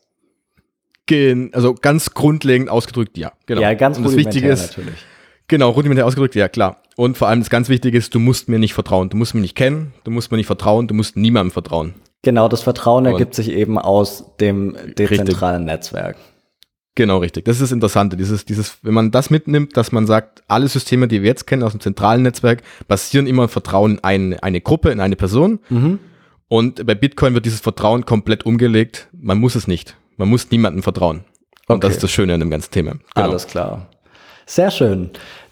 also 1.52 1.74
ganz 1.74 2.14
grundlegend 2.14 2.68
ausgedrückt, 2.68 3.16
ja. 3.16 3.30
Genau. 3.46 3.60
Ja, 3.60 3.74
ganz 3.74 3.96
und 3.96 4.04
das 4.04 4.16
Wichtige 4.16 4.48
ist, 4.48 4.76
natürlich. 4.76 4.98
Genau, 5.46 5.70
rudimentär 5.70 6.04
ausgedrückt, 6.04 6.34
ja 6.34 6.48
klar. 6.48 6.82
Und 6.96 7.16
vor 7.16 7.28
allem 7.28 7.38
das 7.38 7.48
ganz 7.48 7.68
Wichtige 7.68 7.96
ist, 7.96 8.12
du 8.12 8.18
musst 8.18 8.48
mir 8.48 8.58
nicht 8.58 8.74
vertrauen. 8.74 9.08
Du 9.08 9.16
musst 9.16 9.36
mir 9.36 9.40
nicht 9.40 9.54
kennen, 9.54 9.94
du 10.02 10.10
musst 10.10 10.32
mir 10.32 10.36
nicht 10.36 10.48
vertrauen, 10.48 10.88
du 10.88 10.94
musst 10.94 11.16
niemandem 11.16 11.52
vertrauen. 11.52 11.94
Genau, 12.22 12.48
das 12.48 12.62
Vertrauen 12.62 13.06
ergibt 13.06 13.36
sich 13.36 13.52
eben 13.52 13.78
aus 13.78 14.36
dem 14.40 14.76
dezentralen 14.98 15.62
richtig. 15.62 15.92
Netzwerk. 15.92 16.16
Genau, 16.98 17.18
richtig. 17.18 17.44
Das 17.44 17.58
ist 17.58 17.62
das 17.62 17.70
Interessante. 17.70 18.16
Dieses, 18.16 18.44
dieses, 18.44 18.78
wenn 18.82 18.92
man 18.92 19.12
das 19.12 19.30
mitnimmt, 19.30 19.76
dass 19.76 19.92
man 19.92 20.04
sagt, 20.08 20.42
alle 20.48 20.66
Systeme, 20.66 21.06
die 21.06 21.22
wir 21.22 21.28
jetzt 21.28 21.46
kennen 21.46 21.62
aus 21.62 21.70
dem 21.70 21.80
zentralen 21.80 22.22
Netzwerk, 22.22 22.64
basieren 22.88 23.28
immer 23.28 23.46
Vertrauen 23.46 23.92
in 23.92 23.98
eine, 24.02 24.42
eine 24.42 24.60
Gruppe, 24.60 24.90
in 24.90 24.98
eine 24.98 25.14
Person. 25.14 25.60
Mhm. 25.68 26.00
Und 26.48 26.84
bei 26.84 26.96
Bitcoin 26.96 27.34
wird 27.34 27.46
dieses 27.46 27.60
Vertrauen 27.60 28.04
komplett 28.04 28.46
umgelegt. 28.46 29.06
Man 29.12 29.38
muss 29.38 29.54
es 29.54 29.68
nicht. 29.68 29.96
Man 30.16 30.28
muss 30.28 30.50
niemandem 30.50 30.82
vertrauen. 30.82 31.20
Und 31.68 31.76
okay. 31.76 31.86
das 31.86 31.92
ist 31.92 32.02
das 32.02 32.10
Schöne 32.10 32.34
an 32.34 32.40
dem 32.40 32.50
ganzen 32.50 32.72
Thema. 32.72 32.90
Genau. 32.90 33.28
Alles 33.28 33.46
klar. 33.46 33.86
Sehr 34.44 34.72
schön. 34.72 35.10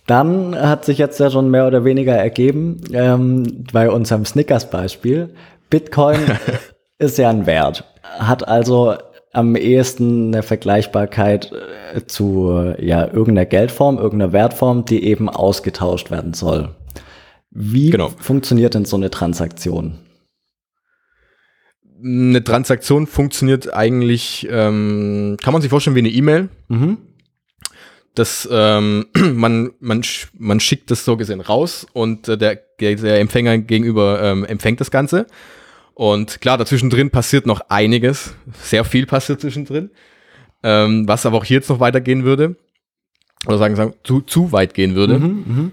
Dann 0.08 0.56
hat 0.60 0.84
sich 0.84 0.98
jetzt 0.98 1.20
ja 1.20 1.30
schon 1.30 1.48
mehr 1.48 1.68
oder 1.68 1.84
weniger 1.84 2.16
ergeben, 2.16 2.80
ähm, 2.92 3.66
bei 3.72 3.88
unserem 3.88 4.24
Snickers-Beispiel, 4.24 5.32
Bitcoin 5.70 6.18
ist 6.98 7.18
ja 7.18 7.30
ein 7.30 7.46
Wert, 7.46 7.84
hat 8.18 8.48
also 8.48 8.96
am 9.36 9.54
ehesten 9.54 10.32
eine 10.32 10.42
Vergleichbarkeit 10.42 11.52
äh, 11.52 12.06
zu 12.06 12.74
ja, 12.78 13.06
irgendeiner 13.06 13.44
Geldform, 13.44 13.98
irgendeiner 13.98 14.32
Wertform, 14.32 14.86
die 14.86 15.04
eben 15.04 15.28
ausgetauscht 15.28 16.10
werden 16.10 16.32
soll. 16.32 16.74
Wie 17.50 17.90
genau. 17.90 18.08
funktioniert 18.08 18.74
denn 18.74 18.86
so 18.86 18.96
eine 18.96 19.10
Transaktion? 19.10 19.98
Eine 22.02 22.42
Transaktion 22.44 23.06
funktioniert 23.06 23.72
eigentlich, 23.74 24.48
ähm, 24.50 25.36
kann 25.42 25.52
man 25.52 25.60
sich 25.60 25.70
vorstellen 25.70 25.96
wie 25.96 26.00
eine 26.00 26.08
E-Mail. 26.08 26.48
Mhm. 26.68 26.96
Das, 28.14 28.48
ähm, 28.50 29.04
man, 29.34 29.72
man, 29.80 30.02
man 30.38 30.60
schickt 30.60 30.90
das 30.90 31.04
so 31.04 31.18
gesehen 31.18 31.42
raus 31.42 31.86
und 31.92 32.26
äh, 32.28 32.38
der, 32.38 32.58
der 32.80 33.20
Empfänger 33.20 33.58
gegenüber 33.58 34.22
ähm, 34.22 34.46
empfängt 34.46 34.80
das 34.80 34.90
Ganze. 34.90 35.26
Und 35.96 36.42
klar, 36.42 36.58
dazwischen 36.58 36.90
drin 36.90 37.08
passiert 37.08 37.46
noch 37.46 37.62
einiges. 37.70 38.34
Sehr 38.60 38.84
viel 38.84 39.06
passiert 39.06 39.40
zwischendrin. 39.40 39.90
Ähm, 40.62 41.08
was 41.08 41.24
aber 41.24 41.38
auch 41.38 41.44
hier 41.44 41.56
jetzt 41.56 41.70
noch 41.70 41.80
weitergehen 41.80 42.22
würde. 42.22 42.56
Oder 43.46 43.56
sagen, 43.56 43.76
sagen 43.76 43.94
zu, 44.04 44.20
zu 44.20 44.52
weit 44.52 44.74
gehen 44.74 44.94
würde. 44.94 45.18
Mhm, 45.18 45.44
mh. 45.46 45.70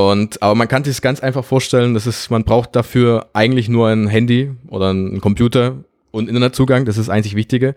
Und, 0.00 0.40
aber 0.40 0.54
man 0.54 0.68
kann 0.68 0.84
sich 0.84 1.02
ganz 1.02 1.18
einfach 1.18 1.44
vorstellen, 1.44 1.94
dass 1.94 2.06
es, 2.06 2.30
man 2.30 2.44
braucht 2.44 2.76
dafür 2.76 3.28
eigentlich 3.32 3.68
nur 3.68 3.88
ein 3.88 4.06
Handy 4.06 4.52
oder 4.68 4.90
einen 4.90 5.20
Computer 5.20 5.82
und 6.12 6.28
Internetzugang. 6.28 6.84
Das 6.84 6.96
ist 6.96 7.08
das 7.08 7.12
einzig 7.12 7.34
Wichtige. 7.34 7.74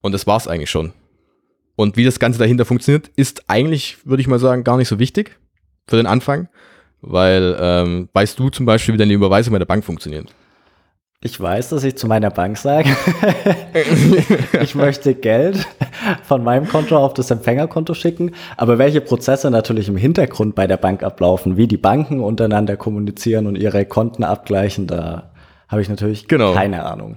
Und 0.00 0.12
das 0.12 0.26
war's 0.26 0.48
eigentlich 0.48 0.70
schon. 0.70 0.94
Und 1.76 1.98
wie 1.98 2.04
das 2.04 2.18
Ganze 2.18 2.38
dahinter 2.38 2.64
funktioniert, 2.64 3.10
ist 3.16 3.44
eigentlich, 3.46 3.98
würde 4.06 4.22
ich 4.22 4.26
mal 4.26 4.38
sagen, 4.38 4.64
gar 4.64 4.78
nicht 4.78 4.88
so 4.88 4.98
wichtig 4.98 5.38
für 5.86 5.96
den 5.96 6.06
Anfang. 6.06 6.48
Weil, 7.02 7.58
ähm, 7.60 8.08
weißt 8.14 8.38
du 8.38 8.48
zum 8.48 8.64
Beispiel, 8.64 8.94
wie 8.94 8.98
deine 8.98 9.12
Überweisung 9.12 9.52
bei 9.52 9.58
der 9.58 9.66
Bank 9.66 9.84
funktioniert? 9.84 10.34
Ich 11.22 11.38
weiß, 11.38 11.68
dass 11.68 11.84
ich 11.84 11.96
zu 11.96 12.06
meiner 12.06 12.30
Bank 12.30 12.56
sage, 12.56 12.88
ich 14.62 14.74
möchte 14.74 15.14
Geld 15.14 15.66
von 16.22 16.42
meinem 16.42 16.66
Konto 16.66 16.96
auf 16.96 17.12
das 17.12 17.30
Empfängerkonto 17.30 17.92
schicken, 17.92 18.32
aber 18.56 18.78
welche 18.78 19.02
Prozesse 19.02 19.50
natürlich 19.50 19.88
im 19.88 19.98
Hintergrund 19.98 20.54
bei 20.54 20.66
der 20.66 20.78
Bank 20.78 21.02
ablaufen, 21.02 21.58
wie 21.58 21.66
die 21.66 21.76
Banken 21.76 22.20
untereinander 22.20 22.78
kommunizieren 22.78 23.46
und 23.46 23.56
ihre 23.56 23.84
Konten 23.84 24.24
abgleichen, 24.24 24.86
da 24.86 25.30
habe 25.68 25.82
ich 25.82 25.90
natürlich 25.90 26.26
genau. 26.26 26.54
keine 26.54 26.86
Ahnung. 26.86 27.16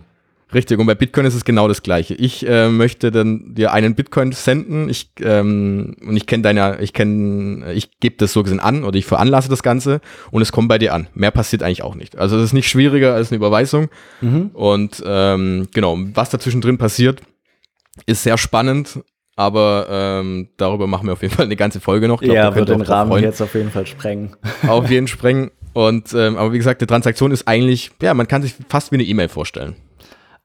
Richtig, 0.54 0.80
und 0.80 0.86
bei 0.86 0.96
Bitcoin 0.96 1.26
ist 1.26 1.34
es 1.34 1.46
genau 1.46 1.68
das 1.68 1.84
gleiche. 1.84 2.14
Ich 2.14 2.48
äh, 2.48 2.70
möchte 2.70 3.12
dann 3.12 3.56
dir 3.56 3.74
einen 3.74 3.96
Bitcoin 3.96 4.32
senden, 4.32 4.90
ich, 4.90 5.10
ähm, 5.22 5.96
und 6.06 6.16
ich 6.16 6.28
kenne 6.28 6.44
deine, 6.44 6.80
ich 6.82 6.94
kenne, 6.94 7.74
ich 7.74 8.00
gebe 8.00 8.16
das 8.18 8.34
so 8.34 8.44
gesehen 8.44 8.60
an 8.60 8.84
oder 8.84 8.98
ich 8.98 9.06
veranlasse 9.06 9.50
das 9.50 9.64
Ganze 9.64 10.02
und 10.32 10.42
es 10.42 10.52
kommt 10.52 10.68
bei 10.68 10.78
dir 10.78 10.94
an. 10.94 11.08
Mehr 11.14 11.32
passiert 11.32 11.64
eigentlich 11.64 11.84
auch 11.84 11.96
nicht. 11.96 12.18
Also 12.18 12.38
es 12.38 12.46
ist 12.46 12.54
nicht 12.54 12.70
schwieriger 12.70 13.14
als 13.14 13.32
eine 13.32 13.38
Überweisung. 13.38 13.90
Mhm. 14.22 14.52
Und 14.54 15.04
ähm, 15.06 15.68
genau, 15.74 15.98
was 16.14 16.30
dazwischen 16.30 16.62
drin 16.62 16.78
passiert, 16.78 17.22
ist 18.06 18.24
sehr 18.24 18.38
spannend, 18.38 19.00
aber 19.36 19.88
ähm, 19.90 20.50
darüber 20.58 20.88
machen 20.88 21.08
wir 21.08 21.14
auf 21.14 21.22
jeden 21.22 21.34
Fall 21.34 21.46
eine 21.46 21.56
ganze 21.56 21.80
Folge 21.80 22.08
noch. 22.08 22.22
Glaub, 22.22 22.36
ja, 22.36 22.54
wird 22.56 22.70
den 22.70 22.82
Rahmen 22.82 23.12
freuen. 23.12 23.24
jetzt 23.24 23.42
auf 23.42 23.56
jeden 23.56 23.72
Fall 23.72 23.88
sprengen. 23.88 24.36
Auf 24.68 24.90
jeden 24.90 25.08
sprengen. 25.08 25.52
Und 25.74 26.14
ähm, 26.14 26.38
aber 26.38 26.54
wie 26.54 26.58
gesagt, 26.58 26.82
die 26.82 26.86
Transaktion 26.86 27.32
ist 27.32 27.48
eigentlich, 27.48 27.92
ja, 28.02 28.14
man 28.14 28.28
kann 28.28 28.44
sich 28.44 28.54
fast 28.70 28.92
wie 28.92 28.96
eine 28.96 29.04
E-Mail 29.04 29.30
vorstellen. 29.30 29.76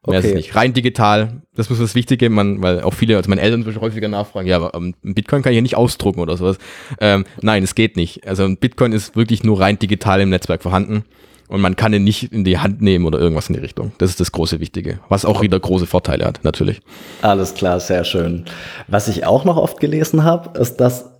Mehr 0.06 0.18
okay. 0.18 0.28
ist 0.28 0.34
nicht. 0.34 0.54
Rein 0.54 0.72
digital, 0.72 1.42
das 1.54 1.70
ist 1.70 1.80
das 1.80 1.94
Wichtige, 1.94 2.30
man, 2.30 2.62
weil 2.62 2.82
auch 2.82 2.94
viele, 2.94 3.16
also 3.16 3.28
meine 3.28 3.40
Eltern 3.40 3.64
zum 3.64 3.80
häufiger 3.80 4.08
nachfragen, 4.08 4.48
ja, 4.48 4.56
aber 4.56 4.74
um, 4.74 4.94
ähm, 5.04 5.14
Bitcoin 5.14 5.42
kann 5.42 5.52
ich 5.52 5.56
ja 5.56 5.62
nicht 5.62 5.76
ausdrucken 5.76 6.20
oder 6.20 6.36
sowas. 6.36 6.58
Ähm, 7.00 7.24
nein, 7.42 7.64
es 7.64 7.74
geht 7.74 7.96
nicht. 7.96 8.26
Also 8.26 8.44
ein 8.44 8.56
Bitcoin 8.56 8.92
ist 8.92 9.16
wirklich 9.16 9.42
nur 9.42 9.60
rein 9.60 9.78
digital 9.78 10.20
im 10.20 10.30
Netzwerk 10.30 10.62
vorhanden 10.62 11.04
und 11.48 11.60
man 11.60 11.74
kann 11.74 11.92
ihn 11.92 12.04
nicht 12.04 12.32
in 12.32 12.44
die 12.44 12.58
Hand 12.58 12.80
nehmen 12.80 13.06
oder 13.06 13.18
irgendwas 13.18 13.48
in 13.48 13.54
die 13.54 13.60
Richtung. 13.60 13.92
Das 13.98 14.10
ist 14.10 14.20
das 14.20 14.30
große 14.32 14.60
Wichtige, 14.60 15.00
was 15.08 15.24
auch 15.24 15.42
wieder 15.42 15.58
große 15.58 15.86
Vorteile 15.86 16.24
hat, 16.24 16.44
natürlich. 16.44 16.80
Alles 17.22 17.54
klar, 17.54 17.80
sehr 17.80 18.04
schön. 18.04 18.44
Was 18.86 19.08
ich 19.08 19.26
auch 19.26 19.44
noch 19.44 19.56
oft 19.56 19.80
gelesen 19.80 20.22
habe, 20.22 20.58
ist, 20.58 20.76
dass 20.76 21.10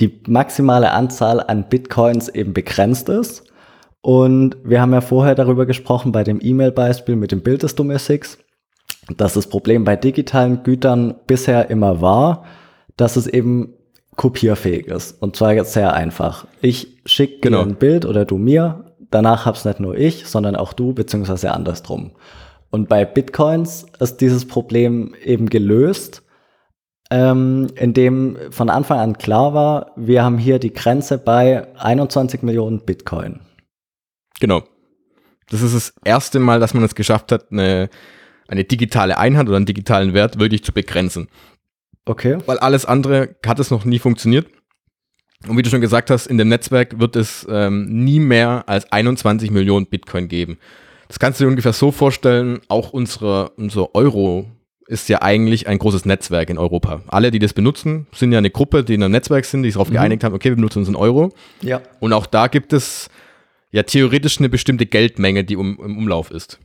die 0.00 0.20
maximale 0.26 0.90
Anzahl 0.90 1.40
an 1.40 1.68
Bitcoins 1.68 2.28
eben 2.28 2.52
begrenzt 2.52 3.08
ist 3.08 3.45
und 4.06 4.56
wir 4.62 4.80
haben 4.80 4.92
ja 4.92 5.00
vorher 5.00 5.34
darüber 5.34 5.66
gesprochen 5.66 6.12
bei 6.12 6.22
dem 6.22 6.38
E-Mail-Beispiel 6.40 7.16
mit 7.16 7.32
dem 7.32 7.40
Bild 7.40 7.64
des 7.64 7.74
Domestics, 7.74 8.38
dass 9.16 9.34
das 9.34 9.48
Problem 9.48 9.82
bei 9.82 9.96
digitalen 9.96 10.62
Gütern 10.62 11.16
bisher 11.26 11.70
immer 11.70 12.00
war, 12.00 12.44
dass 12.96 13.16
es 13.16 13.26
eben 13.26 13.74
kopierfähig 14.14 14.86
ist. 14.86 15.20
Und 15.20 15.34
zwar 15.34 15.54
jetzt 15.54 15.72
sehr 15.72 15.92
einfach. 15.92 16.46
Ich 16.60 17.00
schicke 17.04 17.40
genau. 17.40 17.64
dir 17.64 17.70
ein 17.70 17.74
Bild 17.74 18.06
oder 18.06 18.24
du 18.24 18.38
mir, 18.38 18.84
danach 19.10 19.44
hab's 19.44 19.64
nicht 19.64 19.80
nur 19.80 19.98
ich, 19.98 20.28
sondern 20.28 20.54
auch 20.54 20.72
du, 20.72 20.94
beziehungsweise 20.94 21.50
andersrum. 21.50 22.12
Und 22.70 22.88
bei 22.88 23.04
Bitcoins 23.04 23.86
ist 23.98 24.20
dieses 24.20 24.46
Problem 24.46 25.16
eben 25.24 25.50
gelöst, 25.50 26.22
ähm, 27.10 27.66
indem 27.74 28.36
von 28.50 28.70
Anfang 28.70 29.00
an 29.00 29.18
klar 29.18 29.52
war, 29.52 29.90
wir 29.96 30.22
haben 30.22 30.38
hier 30.38 30.60
die 30.60 30.72
Grenze 30.72 31.18
bei 31.18 31.66
21 31.76 32.44
Millionen 32.44 32.82
Bitcoin. 32.84 33.40
Genau. 34.40 34.62
Das 35.48 35.62
ist 35.62 35.74
das 35.74 35.94
erste 36.04 36.38
Mal, 36.40 36.60
dass 36.60 36.74
man 36.74 36.82
es 36.82 36.94
geschafft 36.94 37.32
hat, 37.32 37.52
eine, 37.52 37.88
eine 38.48 38.64
digitale 38.64 39.18
Einheit 39.18 39.46
oder 39.46 39.56
einen 39.56 39.66
digitalen 39.66 40.12
Wert 40.12 40.38
wirklich 40.38 40.64
zu 40.64 40.72
begrenzen. 40.72 41.28
Okay. 42.04 42.38
Weil 42.46 42.58
alles 42.58 42.84
andere 42.84 43.36
hat 43.44 43.58
es 43.58 43.70
noch 43.70 43.84
nie 43.84 43.98
funktioniert. 43.98 44.46
Und 45.46 45.56
wie 45.56 45.62
du 45.62 45.70
schon 45.70 45.80
gesagt 45.80 46.10
hast, 46.10 46.26
in 46.26 46.38
dem 46.38 46.48
Netzwerk 46.48 46.98
wird 46.98 47.14
es 47.14 47.46
ähm, 47.48 47.86
nie 48.04 48.20
mehr 48.20 48.64
als 48.66 48.90
21 48.90 49.50
Millionen 49.50 49.86
Bitcoin 49.86 50.28
geben. 50.28 50.58
Das 51.08 51.18
kannst 51.18 51.38
du 51.38 51.44
dir 51.44 51.48
ungefähr 51.48 51.72
so 51.72 51.92
vorstellen, 51.92 52.60
auch 52.68 52.90
unsere, 52.90 53.50
unser 53.50 53.94
Euro 53.94 54.46
ist 54.88 55.08
ja 55.08 55.22
eigentlich 55.22 55.66
ein 55.68 55.78
großes 55.78 56.04
Netzwerk 56.04 56.48
in 56.48 56.58
Europa. 56.58 57.02
Alle, 57.08 57.30
die 57.30 57.38
das 57.38 57.52
benutzen, 57.52 58.06
sind 58.12 58.32
ja 58.32 58.38
eine 58.38 58.50
Gruppe, 58.50 58.84
die 58.84 58.94
in 58.94 59.02
einem 59.02 59.12
Netzwerk 59.12 59.44
sind, 59.44 59.62
die 59.62 59.68
sich 59.68 59.74
darauf 59.74 59.88
mhm. 59.88 59.94
geeinigt 59.94 60.24
haben, 60.24 60.34
okay, 60.34 60.48
wir 60.48 60.56
benutzen 60.56 60.80
unseren 60.80 60.96
Euro. 60.96 61.32
Ja. 61.60 61.80
Und 62.00 62.12
auch 62.12 62.26
da 62.26 62.46
gibt 62.46 62.72
es 62.72 63.08
ja 63.70 63.82
theoretisch 63.82 64.38
eine 64.38 64.48
bestimmte 64.48 64.86
Geldmenge, 64.86 65.44
die 65.44 65.56
um, 65.56 65.78
im 65.82 65.98
Umlauf 65.98 66.30
ist. 66.30 66.58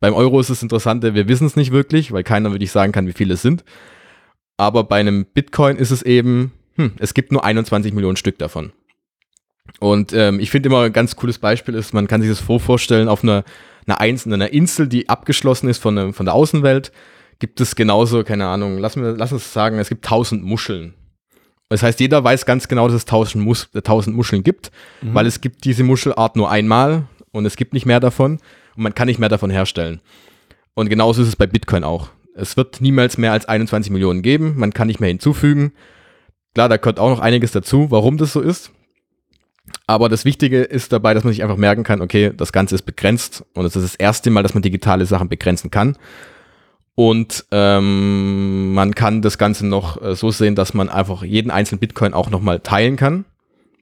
Beim 0.00 0.14
Euro 0.14 0.40
ist 0.40 0.50
das 0.50 0.62
Interessante, 0.62 1.14
wir 1.14 1.28
wissen 1.28 1.46
es 1.46 1.56
nicht 1.56 1.70
wirklich, 1.70 2.12
weil 2.12 2.24
keiner 2.24 2.50
wirklich 2.50 2.72
sagen 2.72 2.92
kann, 2.92 3.06
wie 3.06 3.12
viele 3.12 3.34
es 3.34 3.42
sind. 3.42 3.64
Aber 4.56 4.84
bei 4.84 4.98
einem 4.98 5.26
Bitcoin 5.26 5.76
ist 5.76 5.90
es 5.90 6.02
eben, 6.02 6.52
hm, 6.76 6.92
es 6.98 7.14
gibt 7.14 7.32
nur 7.32 7.44
21 7.44 7.92
Millionen 7.92 8.16
Stück 8.16 8.38
davon. 8.38 8.72
Und 9.78 10.12
ähm, 10.12 10.40
ich 10.40 10.50
finde 10.50 10.68
immer 10.68 10.82
ein 10.82 10.92
ganz 10.92 11.16
cooles 11.16 11.38
Beispiel 11.38 11.74
ist, 11.74 11.94
man 11.94 12.08
kann 12.08 12.20
sich 12.20 12.30
das 12.30 12.40
vorstellen, 12.40 13.08
auf 13.08 13.22
einer, 13.22 13.44
einer 13.86 14.00
einzelnen 14.00 14.42
einer 14.42 14.52
Insel, 14.52 14.88
die 14.88 15.08
abgeschlossen 15.08 15.68
ist 15.68 15.78
von, 15.78 16.12
von 16.12 16.26
der 16.26 16.34
Außenwelt, 16.34 16.92
gibt 17.38 17.60
es 17.60 17.74
genauso, 17.76 18.24
keine 18.24 18.46
Ahnung, 18.46 18.78
lass, 18.78 18.96
mir, 18.96 19.12
lass 19.12 19.32
uns 19.32 19.52
sagen, 19.52 19.78
es 19.78 19.88
gibt 19.88 20.04
1000 20.04 20.42
Muscheln. 20.42 20.94
Das 21.72 21.82
heißt, 21.82 22.00
jeder 22.00 22.22
weiß 22.22 22.44
ganz 22.44 22.68
genau, 22.68 22.86
dass 22.86 22.96
es 22.96 23.04
tausend, 23.06 23.44
Mus 23.44 23.70
tausend 23.82 24.14
Muscheln 24.14 24.42
gibt, 24.42 24.70
mhm. 25.00 25.14
weil 25.14 25.26
es 25.26 25.40
gibt 25.40 25.64
diese 25.64 25.84
Muschelart 25.84 26.36
nur 26.36 26.50
einmal 26.50 27.04
und 27.30 27.46
es 27.46 27.56
gibt 27.56 27.72
nicht 27.72 27.86
mehr 27.86 27.98
davon 27.98 28.32
und 28.76 28.82
man 28.82 28.94
kann 28.94 29.06
nicht 29.06 29.18
mehr 29.18 29.30
davon 29.30 29.50
herstellen. 29.50 30.00
Und 30.74 30.90
genauso 30.90 31.22
ist 31.22 31.28
es 31.28 31.36
bei 31.36 31.46
Bitcoin 31.46 31.82
auch. 31.82 32.10
Es 32.34 32.58
wird 32.58 32.82
niemals 32.82 33.16
mehr 33.16 33.32
als 33.32 33.46
21 33.46 33.90
Millionen 33.90 34.20
geben, 34.20 34.54
man 34.56 34.74
kann 34.74 34.86
nicht 34.86 35.00
mehr 35.00 35.08
hinzufügen. 35.08 35.72
Klar, 36.54 36.68
da 36.68 36.76
gehört 36.76 37.00
auch 37.00 37.08
noch 37.08 37.20
einiges 37.20 37.52
dazu, 37.52 37.90
warum 37.90 38.18
das 38.18 38.34
so 38.34 38.42
ist. 38.42 38.70
Aber 39.86 40.10
das 40.10 40.26
Wichtige 40.26 40.62
ist 40.62 40.92
dabei, 40.92 41.14
dass 41.14 41.24
man 41.24 41.32
sich 41.32 41.42
einfach 41.42 41.56
merken 41.56 41.84
kann, 41.84 42.02
okay, 42.02 42.32
das 42.36 42.52
Ganze 42.52 42.74
ist 42.74 42.82
begrenzt 42.82 43.44
und 43.54 43.64
es 43.64 43.76
ist 43.76 43.82
das 43.82 43.94
erste 43.94 44.28
Mal, 44.30 44.42
dass 44.42 44.52
man 44.52 44.62
digitale 44.62 45.06
Sachen 45.06 45.30
begrenzen 45.30 45.70
kann. 45.70 45.96
Und 46.94 47.46
ähm, 47.50 48.74
man 48.74 48.94
kann 48.94 49.22
das 49.22 49.38
Ganze 49.38 49.66
noch 49.66 50.00
äh, 50.02 50.14
so 50.14 50.30
sehen, 50.30 50.54
dass 50.54 50.74
man 50.74 50.88
einfach 50.88 51.24
jeden 51.24 51.50
einzelnen 51.50 51.80
Bitcoin 51.80 52.12
auch 52.12 52.28
nochmal 52.28 52.60
teilen 52.60 52.96
kann 52.96 53.24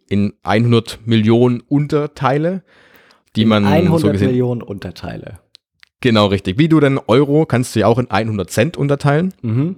in 0.09 0.35
100 0.43 1.01
Millionen 1.07 1.61
Unterteile, 1.61 2.63
die 3.37 3.43
in 3.43 3.49
man 3.49 3.65
100 3.65 4.01
so 4.01 4.11
gesehen, 4.11 4.29
Millionen 4.29 4.63
Unterteile. 4.63 5.41
Genau, 6.01 6.27
richtig. 6.27 6.59
Wie 6.59 6.69
du 6.69 6.81
den 6.81 6.99
Euro 6.99 7.47
kannst 7.47 7.75
du 7.75 7.81
ja 7.81 7.87
auch 7.87 7.99
in 7.99 8.11
100 8.11 8.51
Cent 8.51 8.77
unterteilen. 8.77 9.35
Mhm. 9.43 9.77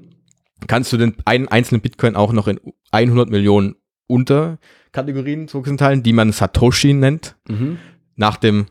Kannst 0.67 0.93
du 0.93 0.97
den 0.97 1.15
einen 1.25 1.49
einzelnen 1.49 1.81
Bitcoin 1.81 2.17
auch 2.17 2.33
noch 2.33 2.49
in 2.49 2.61
100 2.93 3.31
Millionen 3.31 3.77
Unterkategorien 4.07 5.49
so 5.49 5.63
gesehen 5.63 5.79
teilen, 5.79 6.03
die 6.03 6.13
man 6.13 6.33
Satoshi 6.33 6.93
nennt. 6.93 7.37
Mhm. 7.49 7.79
Nach 8.15 8.37
dem 8.37 8.67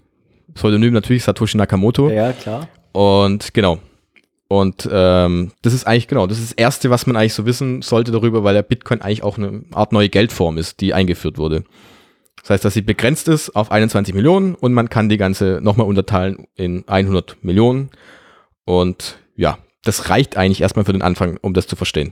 Pseudonym 0.54 0.93
natürlich 0.93 1.24
Satoshi 1.24 1.58
Nakamoto. 1.58 2.10
Ja, 2.10 2.32
klar. 2.32 2.67
Und 2.93 3.54
genau, 3.54 3.80
und 4.52 4.86
ähm, 4.92 5.54
das 5.62 5.72
ist 5.72 5.88
eigentlich 5.88 6.10
genau, 6.10 6.28
das 6.28 6.38
ist 6.38 6.52
das 6.52 6.58
Erste, 6.58 6.90
was 6.90 7.08
man 7.08 7.16
eigentlich 7.16 7.34
so 7.34 7.46
wissen 7.46 7.82
sollte 7.82 8.12
darüber, 8.12 8.44
weil 8.44 8.54
der 8.54 8.64
Bitcoin 8.64 9.02
eigentlich 9.02 9.24
auch 9.24 9.38
eine 9.38 9.64
Art 9.72 9.94
neue 9.94 10.10
Geldform 10.10 10.58
ist, 10.58 10.82
die 10.82 10.94
eingeführt 10.94 11.38
wurde. 11.38 11.64
Das 12.42 12.50
heißt, 12.50 12.66
dass 12.66 12.74
sie 12.74 12.82
begrenzt 12.82 13.30
ist 13.30 13.56
auf 13.56 13.72
21 13.72 14.14
Millionen 14.14 14.56
und 14.56 14.74
man 14.74 14.90
kann 14.90 15.08
die 15.08 15.16
ganze 15.16 15.62
nochmal 15.62 15.88
unterteilen 15.88 16.48
in 16.56 16.86
100 16.86 17.42
Millionen. 17.46 17.92
Und 18.66 19.20
ja, 19.38 19.58
das 19.86 20.10
reicht 20.10 20.36
eigentlich 20.36 20.60
erstmal 20.60 20.84
für 20.84 20.92
den 20.92 21.02
Anfang, 21.02 21.38
um 21.42 21.54
das 21.54 21.68
zu 21.68 21.78
verstehen. 21.78 22.12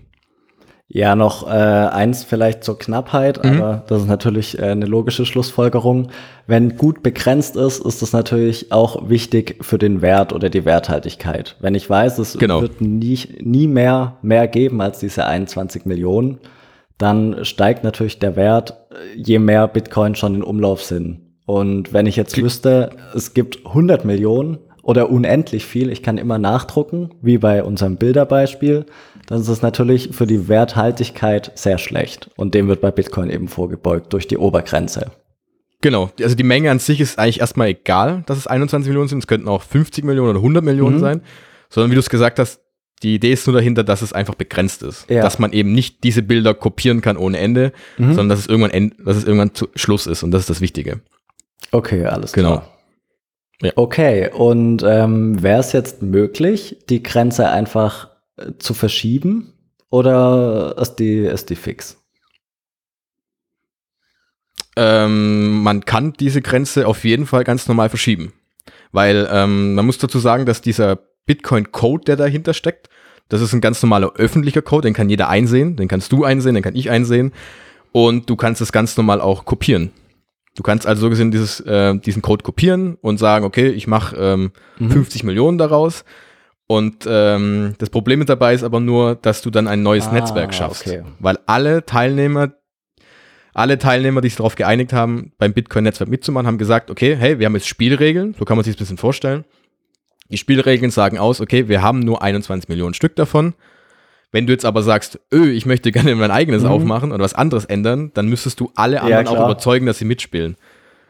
Ja, 0.92 1.16
noch 1.16 1.48
äh, 1.48 1.52
eins 1.52 2.24
vielleicht 2.24 2.64
zur 2.64 2.80
Knappheit, 2.80 3.44
Mhm. 3.44 3.62
aber 3.62 3.84
das 3.88 4.02
ist 4.02 4.08
natürlich 4.08 4.58
äh, 4.58 4.64
eine 4.64 4.88
logische 4.88 5.24
Schlussfolgerung. 5.24 6.08
Wenn 6.48 6.78
gut 6.78 7.04
begrenzt 7.04 7.56
ist, 7.56 7.86
ist 7.86 8.02
das 8.02 8.12
natürlich 8.12 8.72
auch 8.72 9.08
wichtig 9.08 9.58
für 9.62 9.78
den 9.78 10.02
Wert 10.02 10.34
oder 10.34 10.50
die 10.50 10.66
Werthaltigkeit. 10.66 11.56
Wenn 11.60 11.76
ich 11.76 11.88
weiß, 11.88 12.18
es 12.18 12.40
Genau. 12.40 12.62
wird 12.62 12.82
nie, 12.82 13.20
nie 13.40 13.68
mehr, 13.68 14.18
mehr 14.24 14.48
geben 14.48 14.82
als 14.82 14.98
diese 14.98 15.28
21 15.28 15.86
Millionen, 15.86 16.40
dann 16.98 17.46
steigt 17.46 17.84
natürlich 17.84 18.18
der 18.18 18.36
Wert, 18.36 18.72
äh, 18.92 18.96
je 19.16 19.38
mehr 19.38 19.68
Bitcoin 19.68 20.16
schon 20.16 20.34
in 20.34 20.44
Umlauf 20.44 20.82
sind. 20.82 21.20
Und 21.46 21.94
wenn 21.94 22.08
ich 22.08 22.16
jetzt 22.16 22.36
wüsste, 22.42 22.90
es 23.16 23.36
gibt 23.36 23.64
100 23.66 24.06
Millionen 24.06 24.58
oder 24.84 25.10
unendlich 25.10 25.66
viel, 25.66 25.92
ich 25.92 26.02
kann 26.04 26.18
immer 26.18 26.38
nachdrucken, 26.38 27.12
wie 27.22 27.38
bei 27.38 27.64
unserem 27.64 27.98
Bilderbeispiel, 27.98 28.86
dann 29.28 29.42
ist 29.42 29.48
es 29.48 29.62
natürlich 29.62 30.10
für 30.14 30.26
die 30.28 30.48
Werthaltigkeit 30.48 31.52
sehr 31.56 31.78
schlecht. 31.78 32.30
Und 32.36 32.54
dem 32.54 32.68
wird 32.68 32.82
bei 32.82 32.92
Bitcoin 32.92 33.30
eben 33.30 33.48
vorgebeugt 33.48 34.14
durch 34.14 34.28
die 34.28 34.38
Obergrenze. 34.38 35.12
Genau, 35.82 36.10
also 36.22 36.36
die 36.36 36.44
Menge 36.44 36.72
an 36.72 36.80
sich 36.80 37.00
ist 37.00 37.18
eigentlich 37.20 37.40
erstmal 37.40 37.68
egal, 37.70 38.24
dass 38.26 38.38
es 38.38 38.48
21 38.48 38.90
Millionen 38.90 39.08
sind. 39.08 39.20
Es 39.20 39.28
könnten 39.28 39.48
auch 39.48 39.62
50 39.64 40.04
Millionen 40.04 40.32
oder 40.32 40.40
100 40.40 40.64
Millionen 40.64 40.98
Mhm. 40.98 41.02
sein. 41.02 41.22
Sondern 41.70 41.92
wie 41.92 41.96
du 41.96 42.00
es 42.02 42.10
gesagt 42.10 42.40
hast, 42.40 42.60
die 43.02 43.16
Idee 43.16 43.32
ist 43.32 43.48
nur 43.48 43.56
dahinter, 43.56 43.86
dass 43.86 44.02
es 44.02 44.12
einfach 44.12 44.36
begrenzt 44.36 44.84
ist. 44.84 45.10
Ja. 45.10 45.22
Dass 45.22 45.40
man 45.40 45.54
eben 45.54 45.72
nicht 45.72 46.04
diese 46.04 46.22
Bilder 46.22 46.54
kopieren 46.54 47.00
kann 47.00 47.16
ohne 47.16 47.38
Ende, 47.38 47.72
Mhm. 47.98 48.08
sondern 48.08 48.30
dass 48.30 48.40
es 48.40 48.48
irgendwann, 48.48 48.72
end, 48.72 48.96
dass 49.06 49.16
es 49.16 49.24
irgendwann 49.24 49.54
zu 49.54 49.70
Schluss 49.76 50.06
ist. 50.06 50.24
Und 50.24 50.32
das 50.32 50.42
ist 50.42 50.50
das 50.50 50.60
Wichtige. 50.60 51.00
Okay, 51.72 52.06
alles 52.06 52.34
Genau. 52.34 52.58
klar. 52.58 52.70
Ja. 53.62 53.72
Okay, 53.76 54.30
und 54.32 54.84
ähm, 54.84 55.42
wäre 55.44 55.60
es 55.60 55.74
jetzt 55.74 56.02
möglich, 56.02 56.78
die 56.90 57.04
Grenze 57.04 57.50
einfach 57.50 58.10
äh, 58.38 58.54
zu 58.58 58.74
verschieben 58.74 59.54
oder 59.90 60.76
ist 60.80 60.96
die, 60.96 61.20
ist 61.20 61.50
die 61.50 61.56
fix? 61.56 61.98
Ähm, 64.78 65.62
man 65.62 65.84
kann 65.84 66.14
diese 66.14 66.42
Grenze 66.42 66.88
auf 66.88 67.04
jeden 67.04 67.26
Fall 67.26 67.44
ganz 67.44 67.68
normal 67.68 67.90
verschieben. 67.90 68.32
Weil 68.94 69.28
ähm, 69.32 69.76
man 69.76 69.86
muss 69.86 69.98
dazu 69.98 70.20
sagen, 70.20 70.46
dass 70.46 70.62
dieser 70.62 70.98
Bitcoin-Code, 71.26 72.06
der 72.06 72.16
dahinter 72.16 72.54
steckt, 72.54 72.90
das 73.28 73.42
ist 73.42 73.54
ein 73.54 73.62
ganz 73.62 73.82
normaler 73.84 74.14
öffentlicher 74.16 74.62
Code, 74.62 74.88
den 74.88 74.94
kann 74.94 75.10
jeder 75.10 75.30
einsehen, 75.30 75.76
den 75.76 75.88
kannst 75.88 76.12
du 76.12 76.24
einsehen, 76.24 76.56
den 76.56 76.64
kann 76.64 76.76
ich 76.76 76.90
einsehen. 76.90 77.34
Und 77.92 78.30
du 78.30 78.36
kannst 78.36 78.62
es 78.62 78.72
ganz 78.72 78.96
normal 78.98 79.20
auch 79.20 79.46
kopieren. 79.46 79.92
Du 80.60 80.64
kannst 80.64 80.86
also 80.86 81.04
so 81.04 81.10
gesehen 81.10 81.32
dieses, 81.32 81.62
äh, 81.62 81.98
diesen 81.98 82.22
Code 82.22 82.44
kopieren 82.44 82.98
und 83.00 83.18
sagen, 83.18 83.46
okay, 83.46 83.70
ich 83.70 83.88
mache 83.88 84.14
ähm, 84.18 84.52
Mhm. 84.78 84.92
50 84.92 85.24
Millionen 85.24 85.58
daraus. 85.58 86.04
Und 86.68 87.06
ähm, 87.08 87.76
das 87.78 87.90
Problem 87.90 88.20
mit 88.20 88.28
dabei 88.28 88.54
ist 88.54 88.64
aber 88.64 88.82
nur, 88.82 89.16
dass 89.16 89.42
du 89.42 89.52
dann 89.52 89.70
ein 89.70 89.84
neues 89.84 90.08
Ah, 90.08 90.12
Netzwerk 90.12 90.54
schaffst. 90.54 90.86
okay. 90.86 91.04
Weil 91.20 91.40
alle 91.46 91.86
Teilnehmer, 91.86 92.52
alle 93.54 93.78
Teilnehmer, 93.78 94.20
die 94.20 94.28
sich 94.28 94.36
darauf 94.36 94.56
geeinigt 94.56 94.92
haben, 94.92 95.32
beim 95.38 95.54
Bitcoin-Netzwerk 95.54 96.10
mitzumachen, 96.10 96.46
haben 96.46 96.58
gesagt, 96.58 96.92
okay, 96.92 97.16
hey, 97.18 97.40
wir 97.40 97.46
haben 97.46 97.56
jetzt 97.56 97.70
Spielregeln, 97.70 98.36
so 98.38 98.44
kann 98.44 98.58
man 98.58 98.66
sich 98.66 98.74
das 98.76 98.82
ein 98.82 98.84
bisschen 98.84 98.98
vorstellen. 98.98 99.46
Die 100.30 100.38
Spielregeln 100.38 100.92
sagen 100.92 101.18
aus, 101.18 101.40
okay, 101.40 101.70
wir 101.70 101.82
haben 101.82 102.00
nur 102.02 102.22
21 102.22 102.68
Millionen 102.68 102.94
Stück 102.94 103.16
davon. 103.16 103.54
Wenn 104.32 104.46
du 104.46 104.54
jetzt 104.54 104.66
aber 104.66 104.84
sagst, 104.84 105.20
öh, 105.34 105.50
ich 105.52 105.66
möchte 105.66 105.92
gerne 105.92 106.16
mein 106.16 106.32
eigenes 106.32 106.64
Mhm. 106.64 106.70
aufmachen 106.70 107.12
oder 107.12 107.24
was 107.24 107.34
anderes 107.34 107.66
ändern, 107.66 108.12
dann 108.14 108.28
müsstest 108.28 108.60
du 108.60 108.72
alle 108.76 109.02
anderen 109.02 109.28
auch 109.28 109.34
klar. 109.34 109.46
überzeugen, 109.46 109.86
dass 109.86 109.98
sie 110.00 110.06
mitspielen. 110.06 110.56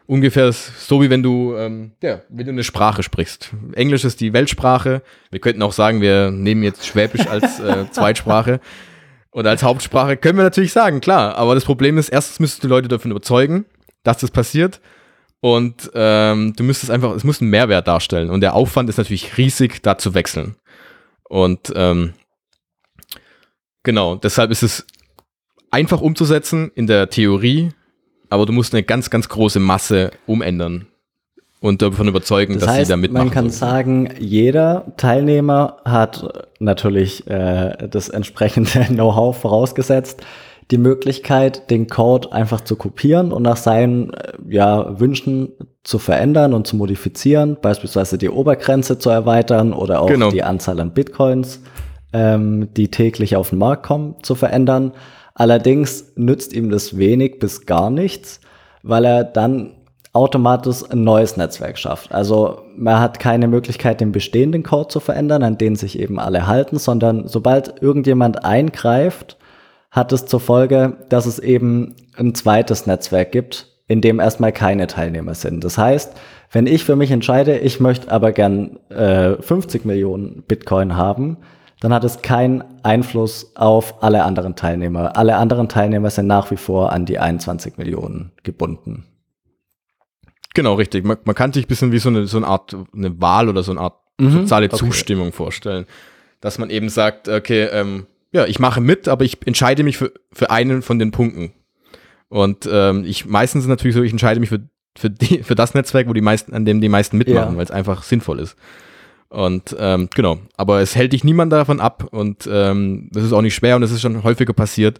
Ungefähr 0.06 0.50
so 0.52 1.02
wie 1.02 1.10
wenn 1.10 1.22
du, 1.22 1.54
ähm, 1.56 1.92
ja, 2.02 2.22
wenn 2.28 2.46
du 2.46 2.50
eine 2.52 2.64
Sprache 2.64 3.02
sprichst. 3.04 3.50
Englisch 3.74 4.04
ist 4.04 4.20
die 4.20 4.32
Weltsprache. 4.32 5.02
Wir 5.30 5.38
könnten 5.40 5.62
auch 5.62 5.72
sagen, 5.72 6.00
wir 6.00 6.32
nehmen 6.32 6.64
jetzt 6.64 6.84
Schwäbisch 6.86 7.28
als 7.28 7.60
äh, 7.60 7.84
Zweitsprache 7.92 8.58
oder 9.30 9.50
als 9.50 9.62
Hauptsprache. 9.62 10.16
Können 10.16 10.38
wir 10.38 10.42
natürlich 10.42 10.72
sagen, 10.72 11.00
klar. 11.00 11.36
Aber 11.36 11.54
das 11.54 11.64
Problem 11.64 11.96
ist, 11.96 12.08
erstens 12.08 12.40
müsstest 12.40 12.64
du 12.64 12.68
Leute 12.68 12.88
davon 12.88 13.12
überzeugen, 13.12 13.66
dass 14.02 14.18
das 14.18 14.32
passiert. 14.32 14.80
Und 15.42 15.90
ähm, 15.94 16.54
du 16.56 16.64
müsstest 16.64 16.90
einfach, 16.90 17.14
es 17.14 17.22
muss 17.22 17.40
einen 17.40 17.50
Mehrwert 17.50 17.86
darstellen. 17.86 18.30
Und 18.30 18.40
der 18.40 18.54
Aufwand 18.54 18.88
ist 18.90 18.98
natürlich 18.98 19.38
riesig, 19.38 19.80
da 19.82 19.96
zu 19.96 20.14
wechseln. 20.14 20.56
Und 21.28 21.72
ähm, 21.76 22.14
genau, 23.82 24.16
deshalb 24.16 24.50
ist 24.50 24.62
es 24.62 24.86
einfach 25.70 26.00
umzusetzen 26.00 26.70
in 26.74 26.86
der 26.86 27.10
Theorie, 27.10 27.70
aber 28.28 28.46
du 28.46 28.52
musst 28.52 28.74
eine 28.74 28.82
ganz, 28.82 29.10
ganz 29.10 29.28
große 29.28 29.60
Masse 29.60 30.10
umändern 30.26 30.86
und 31.60 31.82
davon 31.82 32.08
überzeugen, 32.08 32.54
Das 32.54 32.64
dass 32.64 32.70
heißt, 32.74 32.86
sie 32.86 32.92
da 32.92 32.96
mitmachen. 32.96 33.26
man 33.26 33.34
kann 33.34 33.44
wollen. 33.44 33.52
sagen, 33.52 34.10
jeder 34.18 34.92
Teilnehmer 34.96 35.76
hat 35.84 36.48
natürlich 36.58 37.26
äh, 37.28 37.88
das 37.88 38.08
entsprechende 38.08 38.70
Know-how 38.88 39.36
vorausgesetzt, 39.36 40.22
die 40.70 40.78
Möglichkeit, 40.78 41.68
den 41.70 41.88
Code 41.88 42.32
einfach 42.32 42.60
zu 42.60 42.76
kopieren 42.76 43.32
und 43.32 43.42
nach 43.42 43.56
seinen 43.56 44.12
äh, 44.14 44.32
ja, 44.48 44.98
Wünschen 45.00 45.50
zu 45.82 45.98
verändern 45.98 46.54
und 46.54 46.66
zu 46.66 46.76
modifizieren, 46.76 47.56
beispielsweise 47.60 48.18
die 48.18 48.28
Obergrenze 48.30 48.98
zu 48.98 49.10
erweitern 49.10 49.72
oder 49.72 50.00
auch 50.00 50.06
Genau. 50.08 50.30
die 50.30 50.42
Anzahl 50.44 50.78
an 50.80 50.92
Bitcoins, 50.94 51.60
ähm, 52.12 52.72
die 52.74 52.88
täglich 52.88 53.36
auf 53.36 53.50
den 53.50 53.58
Markt 53.58 53.84
kommen, 53.84 54.16
zu 54.22 54.34
verändern. 54.34 54.92
Allerdings 55.34 56.12
nützt 56.16 56.52
ihm 56.52 56.70
das 56.70 56.96
wenig 56.98 57.38
bis 57.38 57.66
gar 57.66 57.90
nichts, 57.90 58.40
weil 58.82 59.04
er 59.04 59.24
dann 59.24 59.72
automatisch 60.12 60.82
ein 60.90 61.04
neues 61.04 61.36
Netzwerk 61.36 61.78
schafft. 61.78 62.12
Also 62.12 62.62
man 62.76 63.00
hat 63.00 63.20
keine 63.20 63.46
Möglichkeit, 63.46 64.00
den 64.00 64.12
bestehenden 64.12 64.64
Code 64.64 64.88
zu 64.88 65.00
verändern, 65.00 65.42
an 65.42 65.56
den 65.56 65.76
sich 65.76 65.98
eben 65.98 66.18
alle 66.18 66.46
halten, 66.46 66.78
sondern 66.78 67.28
sobald 67.28 67.80
irgendjemand 67.80 68.44
eingreift, 68.44 69.36
hat 69.90 70.12
es 70.12 70.26
zur 70.26 70.40
Folge, 70.40 70.96
dass 71.08 71.26
es 71.26 71.38
eben 71.38 71.94
ein 72.16 72.34
zweites 72.34 72.86
Netzwerk 72.86 73.32
gibt, 73.32 73.68
in 73.86 74.00
dem 74.00 74.20
erstmal 74.20 74.52
keine 74.52 74.86
Teilnehmer 74.86 75.34
sind. 75.34 75.64
Das 75.64 75.78
heißt, 75.78 76.12
wenn 76.52 76.66
ich 76.66 76.84
für 76.84 76.96
mich 76.96 77.10
entscheide, 77.10 77.58
ich 77.58 77.80
möchte 77.80 78.10
aber 78.10 78.32
gern 78.32 78.78
äh, 78.88 79.34
50 79.40 79.84
Millionen 79.84 80.42
Bitcoin 80.46 80.96
haben, 80.96 81.38
dann 81.80 81.92
hat 81.94 82.04
es 82.04 82.22
keinen 82.22 82.62
Einfluss 82.82 83.52
auf 83.56 84.02
alle 84.02 84.24
anderen 84.24 84.54
Teilnehmer. 84.56 85.16
Alle 85.16 85.36
anderen 85.36 85.68
Teilnehmer 85.68 86.10
sind 86.10 86.26
nach 86.26 86.50
wie 86.50 86.56
vor 86.56 86.92
an 86.92 87.06
die 87.06 87.18
21 87.18 87.78
Millionen 87.78 88.32
gebunden. 88.42 89.04
Genau, 90.54 90.74
richtig. 90.74 91.04
Man, 91.04 91.16
man 91.24 91.34
kann 91.34 91.52
sich 91.52 91.64
ein 91.64 91.68
bisschen 91.68 91.92
wie 91.92 91.98
so 91.98 92.08
eine, 92.08 92.26
so 92.26 92.36
eine 92.36 92.46
Art 92.46 92.76
eine 92.94 93.20
Wahl 93.20 93.48
oder 93.48 93.62
so 93.62 93.70
eine 93.72 93.80
Art 93.80 93.94
Mhm, 94.20 94.32
soziale 94.42 94.66
okay. 94.66 94.76
Zustimmung 94.76 95.32
vorstellen. 95.32 95.86
Dass 96.42 96.58
man 96.58 96.68
eben 96.68 96.90
sagt, 96.90 97.26
okay, 97.28 97.64
ähm, 97.72 98.06
ja, 98.32 98.44
ich 98.44 98.58
mache 98.58 98.82
mit, 98.82 99.08
aber 99.08 99.24
ich 99.24 99.38
entscheide 99.46 99.82
mich 99.82 99.96
für, 99.96 100.12
für 100.30 100.50
einen 100.50 100.82
von 100.82 100.98
den 100.98 101.10
Punkten. 101.10 101.52
Und 102.28 102.68
ähm, 102.70 103.04
ich 103.06 103.24
meistens 103.24 103.60
ist 103.60 103.64
es 103.64 103.70
natürlich 103.70 103.96
so, 103.96 104.02
ich 104.02 104.12
entscheide 104.12 104.38
mich 104.38 104.50
für, 104.50 104.60
für, 104.96 105.08
die, 105.08 105.42
für 105.42 105.54
das 105.54 105.72
Netzwerk, 105.72 106.06
wo 106.06 106.12
die 106.12 106.20
meisten, 106.20 106.52
an 106.54 106.66
dem 106.66 106.82
die 106.82 106.90
meisten 106.90 107.16
mitmachen, 107.16 107.52
Ja. 107.52 107.56
weil 107.56 107.64
es 107.64 107.70
einfach 107.70 108.02
sinnvoll 108.02 108.40
ist. 108.40 108.56
Und 109.30 109.76
ähm, 109.78 110.08
genau, 110.12 110.38
aber 110.56 110.80
es 110.80 110.96
hält 110.96 111.12
dich 111.12 111.22
niemand 111.22 111.52
davon 111.52 111.80
ab 111.80 112.08
und 112.10 112.48
ähm, 112.50 113.08
das 113.12 113.22
ist 113.22 113.32
auch 113.32 113.42
nicht 113.42 113.54
schwer 113.54 113.76
und 113.76 113.82
das 113.82 113.92
ist 113.92 114.00
schon 114.00 114.24
häufiger 114.24 114.52
passiert. 114.52 114.98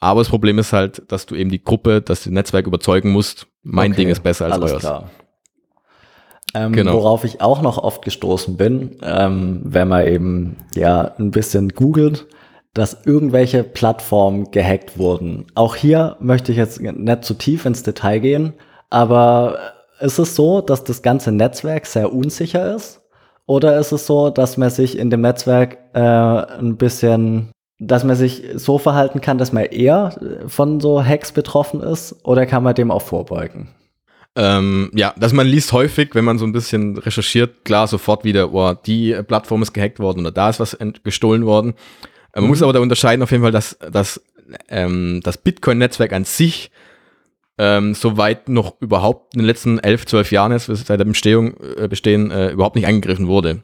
Aber 0.00 0.20
das 0.20 0.30
Problem 0.30 0.58
ist 0.58 0.72
halt, 0.72 1.02
dass 1.12 1.26
du 1.26 1.34
eben 1.34 1.50
die 1.50 1.62
Gruppe, 1.62 2.00
dass 2.00 2.22
du 2.22 2.30
das 2.30 2.34
Netzwerk 2.34 2.66
überzeugen 2.66 3.10
musst, 3.10 3.46
mein 3.62 3.92
Okay, 3.92 4.02
Ding 4.02 4.08
ist 4.08 4.22
besser 4.22 4.46
als 4.46 4.54
alles 4.54 4.72
euers. 4.72 4.80
Klar. 4.80 5.10
Ähm, 6.54 6.72
Genau. 6.72 6.94
Worauf 6.94 7.24
ich 7.24 7.42
auch 7.42 7.60
noch 7.60 7.76
oft 7.76 8.02
gestoßen 8.02 8.56
bin, 8.56 8.96
ähm, 9.02 9.60
wenn 9.64 9.88
man 9.88 10.06
eben 10.06 10.56
ja 10.74 11.14
ein 11.18 11.30
bisschen 11.30 11.68
googelt, 11.70 12.26
dass 12.72 13.04
irgendwelche 13.04 13.64
Plattformen 13.64 14.50
gehackt 14.50 14.98
wurden. 14.98 15.46
Auch 15.54 15.74
hier 15.74 16.16
möchte 16.20 16.52
ich 16.52 16.58
jetzt 16.58 16.80
nicht 16.80 17.24
zu 17.24 17.34
tief 17.34 17.66
ins 17.66 17.82
Detail 17.82 18.20
gehen, 18.20 18.54
aber 18.88 19.58
ist 20.00 20.18
es 20.18 20.34
so, 20.36 20.60
dass 20.60 20.84
das 20.84 21.02
ganze 21.02 21.32
Netzwerk 21.32 21.86
sehr 21.86 22.12
unsicher 22.12 22.74
ist? 22.74 22.97
Oder 23.48 23.78
ist 23.78 23.92
es 23.92 24.06
so, 24.06 24.28
dass 24.28 24.58
man 24.58 24.68
sich 24.68 24.98
in 24.98 25.08
dem 25.08 25.22
Netzwerk 25.22 25.78
äh, 25.94 26.00
ein 26.00 26.76
bisschen, 26.76 27.50
dass 27.78 28.04
man 28.04 28.14
sich 28.14 28.44
so 28.54 28.76
verhalten 28.76 29.22
kann, 29.22 29.38
dass 29.38 29.52
man 29.52 29.64
eher 29.64 30.44
von 30.46 30.80
so 30.80 31.02
Hacks 31.02 31.32
betroffen 31.32 31.80
ist? 31.80 32.14
Oder 32.24 32.44
kann 32.44 32.62
man 32.62 32.74
dem 32.74 32.90
auch 32.90 33.00
vorbeugen? 33.00 33.68
Ähm, 34.36 34.90
ja, 34.94 35.14
dass 35.16 35.32
man 35.32 35.46
liest 35.46 35.72
häufig, 35.72 36.14
wenn 36.14 36.26
man 36.26 36.38
so 36.38 36.44
ein 36.44 36.52
bisschen 36.52 36.98
recherchiert, 36.98 37.64
klar 37.64 37.86
sofort 37.86 38.22
wieder, 38.22 38.52
oh, 38.52 38.74
die 38.74 39.12
äh, 39.12 39.22
Plattform 39.22 39.62
ist 39.62 39.72
gehackt 39.72 39.98
worden 39.98 40.20
oder 40.20 40.30
da 40.30 40.50
ist 40.50 40.60
was 40.60 40.76
gestohlen 41.02 41.46
worden. 41.46 41.72
Äh, 42.34 42.42
man 42.42 42.50
muss 42.50 42.62
aber 42.62 42.74
da 42.74 42.80
unterscheiden 42.80 43.22
auf 43.22 43.30
jeden 43.30 43.42
Fall, 43.42 43.52
dass, 43.52 43.78
dass 43.90 44.20
ähm, 44.68 45.22
das 45.24 45.38
Bitcoin-Netzwerk 45.38 46.12
an 46.12 46.24
sich 46.24 46.70
ähm, 47.58 47.94
soweit 47.94 48.48
noch 48.48 48.80
überhaupt 48.80 49.34
in 49.34 49.40
den 49.40 49.46
letzten 49.46 49.78
elf, 49.78 50.06
zwölf 50.06 50.30
Jahren 50.32 50.52
jetzt, 50.52 50.66
seit 50.66 51.00
der 51.00 51.04
Bestehung, 51.04 51.54
äh, 51.76 51.88
Bestehen, 51.88 52.30
äh, 52.30 52.50
überhaupt 52.50 52.76
nicht 52.76 52.86
angegriffen 52.86 53.26
wurde. 53.26 53.62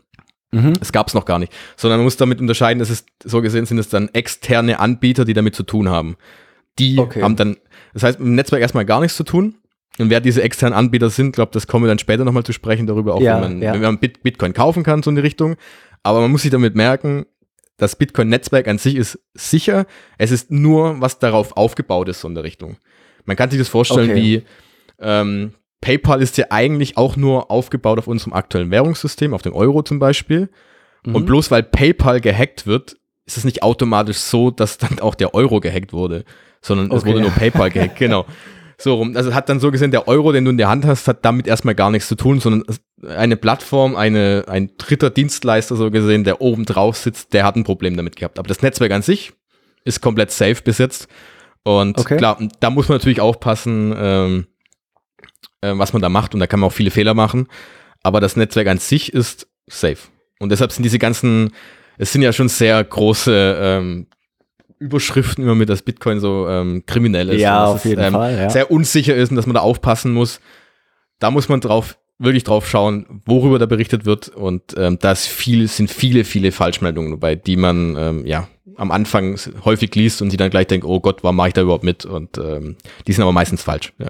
Es 0.81 0.93
gab 0.93 1.09
es 1.09 1.15
noch 1.15 1.25
gar 1.25 1.41
nicht. 1.41 1.53
Sondern 1.77 1.99
man 1.99 2.05
muss 2.05 2.17
damit 2.17 2.41
unterscheiden, 2.41 2.79
dass 2.79 2.89
es 2.89 3.05
so 3.25 3.43
gesehen 3.43 3.67
sind 3.67 3.79
es 3.79 3.89
dann 3.89 4.09
externe 4.13 4.79
Anbieter, 4.79 5.25
die 5.25 5.33
damit 5.33 5.57
zu 5.57 5.65
tun 5.65 5.89
haben. 5.89 6.17
Die 6.79 6.99
Okay. 6.99 7.23
haben 7.23 7.35
dann, 7.35 7.57
das 7.93 8.05
heißt, 8.05 8.21
mit 8.21 8.29
dem 8.29 8.35
Netzwerk 8.37 8.63
erstmal 8.63 8.85
gar 8.85 9.01
nichts 9.01 9.17
zu 9.17 9.25
tun. 9.25 9.57
Und 9.99 10.11
wer 10.11 10.21
diese 10.21 10.43
externen 10.43 10.77
Anbieter 10.77 11.11
sind, 11.11 11.35
glaube 11.35 11.51
das 11.53 11.67
kommen 11.67 11.85
wir 11.85 11.89
dann 11.89 11.99
später 11.99 12.25
nochmal 12.25 12.45
zu 12.45 12.53
sprechen 12.53 12.87
darüber, 12.87 13.15
auch 13.15 13.21
Ja, 13.21 13.35
wenn 13.43 13.55
man, 13.55 13.63
ja. 13.63 13.73
wenn 13.75 13.81
man 13.81 13.99
Bit 13.99 14.23
Bitcoin 14.23 14.53
kaufen 14.53 14.85
kann, 14.85 15.03
so 15.03 15.11
in 15.11 15.17
die 15.17 15.23
Richtung. 15.23 15.57
Aber 16.05 16.21
man 16.21 16.31
muss 16.31 16.43
sich 16.43 16.51
damit 16.53 16.77
merken, 16.77 17.27
das 17.77 17.97
Bitcoin-Netzwerk 17.97 18.69
an 18.69 18.79
sich 18.79 18.95
ist 18.95 19.19
sicher. 19.35 19.87
Es 20.19 20.31
ist 20.31 20.53
nur, 20.53 21.01
was 21.01 21.19
darauf 21.19 21.57
aufgebaut 21.57 22.09
ist, 22.09 22.21
so 22.21 22.29
in 22.29 22.35
der 22.37 22.45
Richtung. 22.45 22.77
Man 23.25 23.37
kann 23.37 23.51
sich 23.51 23.59
das 23.59 23.69
vorstellen 23.69 24.11
okay. 24.11 24.21
wie 24.21 24.43
ähm, 25.01 25.55
PayPal 25.81 26.23
ist 26.23 26.39
ja 26.39 26.47
eigentlich 26.51 26.97
auch 26.97 27.17
nur 27.17 27.51
aufgebaut 27.51 27.99
auf 27.99 28.07
unserem 28.07 28.33
aktuellen 28.33 28.71
Währungssystem, 28.71 29.35
auf 29.35 29.43
dem 29.43 29.53
Euro 29.53 29.83
zum 29.83 29.99
Beispiel. 29.99 30.49
Mhm. 31.05 31.15
Und 31.15 31.27
bloß 31.27 31.51
weil 31.51 31.63
PayPal 31.63 32.21
gehackt 32.21 32.67
wird, 32.67 32.97
ist 33.27 33.37
es 33.37 33.45
nicht 33.45 33.63
automatisch 33.63 34.19
so, 34.19 34.51
dass 34.51 34.79
dann 34.79 34.99
auch 34.99 35.15
der 35.15 35.35
Euro 35.35 35.61
gehackt 35.61 35.93
wurde, 35.93 36.25
sondern 36.63 36.91
okay. 36.91 36.97
es 36.97 37.05
wurde 37.07 37.21
nur 37.21 37.31
PayPal 37.31 37.71
gehackt, 37.71 37.99
genau. 37.99 38.27
So 38.77 38.97
rum. 38.97 39.17
Also 39.17 39.35
hat 39.35 39.49
dann 39.49 39.61
so 39.61 39.71
gesehen, 39.71 39.93
der 39.93 40.09
Euro, 40.09 40.33
den 40.33 40.45
du 40.45 40.51
in 40.51 40.59
der 40.59 40.69
Hand 40.69 40.85
hast, 40.85 41.07
hat 41.07 41.25
damit 41.25 41.47
erstmal 41.47 41.77
gar 41.77 41.93
nichts 41.93 42.09
zu 42.09 42.17
tun, 42.17 42.41
sondern 42.41 42.65
eine 43.09 43.37
Plattform, 43.37 43.95
eine, 43.95 44.47
ein 44.49 44.73
dritter 44.79 45.11
Dienstleister 45.11 45.77
so 45.77 45.93
gesehen, 45.93 46.25
der 46.25 46.41
oben 46.41 46.65
drauf 46.65 46.97
sitzt, 46.97 47.33
der 47.35 47.45
hat 47.45 47.55
ein 47.55 47.63
Problem 47.63 47.97
damit 47.97 48.17
gehabt. 48.17 48.39
Aber 48.39 48.49
das 48.49 48.63
Netzwerk 48.63 48.91
an 48.91 49.03
sich 49.03 49.33
ist 49.85 50.01
komplett 50.01 50.33
safe 50.33 50.57
bis 50.65 50.79
jetzt. 50.79 51.07
Und 51.65 51.99
okay. 51.99 52.19
klar, 52.19 52.39
da 52.61 52.71
muss 52.71 52.89
man 52.89 52.99
natürlich 52.99 53.21
aufpassen, 53.21 53.95
ähm, 53.97 54.47
äh, 55.63 55.73
was 55.75 55.93
man 55.93 56.03
da 56.03 56.09
macht 56.09 56.35
und 56.35 56.41
da 56.41 56.47
kann 56.47 56.61
man 56.61 56.69
auch 56.69 56.73
viele 56.75 56.91
Fehler 56.91 57.15
machen. 57.15 57.49
Aber 58.03 58.21
das 58.21 58.37
Netzwerk 58.37 58.69
an 58.69 58.79
sich 58.79 59.13
ist 59.13 59.49
safe. 59.67 59.99
Und 60.39 60.51
deshalb 60.51 60.73
sind 60.73 60.83
diese 60.83 60.99
ganzen, 60.99 61.53
es 61.97 62.13
sind 62.13 62.23
ja 62.23 62.33
schon 62.33 62.49
sehr 62.49 62.85
große 62.85 63.59
ähm, 63.59 64.07
Überschriften 64.79 65.43
immer 65.43 65.55
mit, 65.55 65.71
dass 65.71 65.81
Bitcoin 65.81 66.21
so 66.21 66.47
ähm, 66.49 66.85
kriminell 66.87 67.31
ist. 67.31 67.41
Ja, 67.41 67.65
auf 67.65 67.85
jeden 67.87 68.01
es, 68.01 68.09
ähm, 68.09 68.13
Fall. 68.13 68.37
Ja. 68.37 68.51
Sehr 68.51 68.71
unsicher 68.71 69.15
ist 69.15 69.31
und 69.31 69.37
dass 69.37 69.47
man 69.47 69.55
da 69.55 69.61
aufpassen 69.61 70.13
muss. 70.13 70.41
Da 71.19 71.31
muss 71.31 71.49
man 71.49 71.61
drauf, 71.61 71.97
wirklich 72.19 72.45
drauf 72.45 72.69
schauen, 72.69 73.23
worüber 73.25 73.59
da 73.59 73.65
berichtet 73.65 74.05
wird. 74.05 74.29
Und 74.29 74.75
ähm, 74.77 74.99
da 75.01 75.15
viel, 75.15 75.67
sind 75.69 75.91
viele, 75.91 76.25
viele 76.25 76.53
Falschmeldungen 76.53 77.13
dabei, 77.13 77.37
die 77.37 77.57
man 77.57 77.97
ähm, 77.97 78.27
ja 78.27 78.49
am 78.77 78.91
Anfang 78.91 79.39
häufig 79.65 79.95
liest 79.95 80.23
und 80.23 80.33
die 80.33 80.37
dann 80.37 80.51
gleich 80.51 80.67
denkt, 80.67 80.87
oh 80.87 81.01
Gott, 81.01 81.23
warum 81.23 81.37
mache 81.37 81.49
ich 81.49 81.55
da 81.55 81.63
überhaupt 81.63 81.85
mit? 81.85 82.05
Und 82.05 82.39
ähm, 82.39 82.77
die 83.07 83.13
sind 83.13 83.23
aber 83.23 83.33
meistens 83.33 83.63
falsch. 83.63 83.93
Ja. 83.99 84.09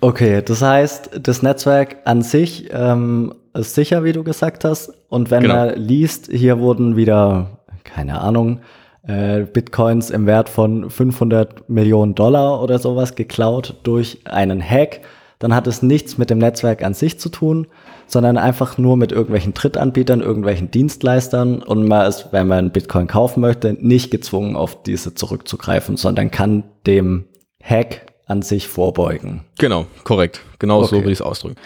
Okay, 0.00 0.42
das 0.44 0.62
heißt, 0.62 1.20
das 1.22 1.42
Netzwerk 1.42 1.98
an 2.04 2.22
sich 2.22 2.68
ähm, 2.72 3.34
ist 3.54 3.74
sicher, 3.74 4.04
wie 4.04 4.12
du 4.12 4.24
gesagt 4.24 4.64
hast. 4.64 4.92
Und 5.08 5.30
wenn 5.30 5.42
genau. 5.42 5.54
man 5.54 5.76
liest, 5.76 6.28
hier 6.32 6.58
wurden 6.58 6.96
wieder, 6.96 7.60
keine 7.84 8.20
Ahnung, 8.20 8.60
äh, 9.06 9.40
Bitcoins 9.40 10.10
im 10.10 10.26
Wert 10.26 10.48
von 10.48 10.90
500 10.90 11.68
Millionen 11.68 12.14
Dollar 12.14 12.62
oder 12.62 12.78
sowas 12.78 13.14
geklaut 13.14 13.76
durch 13.82 14.18
einen 14.24 14.62
Hack, 14.62 15.00
dann 15.40 15.54
hat 15.54 15.66
es 15.66 15.82
nichts 15.82 16.18
mit 16.18 16.30
dem 16.30 16.38
Netzwerk 16.38 16.84
an 16.84 16.94
sich 16.94 17.18
zu 17.18 17.30
tun, 17.30 17.66
sondern 18.06 18.36
einfach 18.36 18.78
nur 18.78 18.96
mit 18.96 19.10
irgendwelchen 19.10 19.54
Drittanbietern, 19.54 20.20
irgendwelchen 20.20 20.70
Dienstleistern 20.70 21.62
und 21.62 21.88
man 21.88 22.06
ist, 22.06 22.28
wenn 22.30 22.46
man 22.46 22.70
Bitcoin 22.70 23.06
kaufen 23.06 23.40
möchte, 23.40 23.72
nicht 23.72 24.10
gezwungen, 24.10 24.54
auf 24.54 24.82
diese 24.82 25.14
zurückzugreifen, 25.14 25.96
sondern 25.96 26.30
kann 26.30 26.64
dem 26.86 27.24
Hack 27.62 28.06
an 28.26 28.42
sich 28.42 28.68
vorbeugen. 28.68 29.44
Genau, 29.58 29.86
korrekt. 30.04 30.42
Genau 30.58 30.80
okay. 30.80 30.88
so 30.88 30.96
würde 30.96 31.10
ich 31.10 31.18
es 31.18 31.22
ausdrücken. 31.22 31.56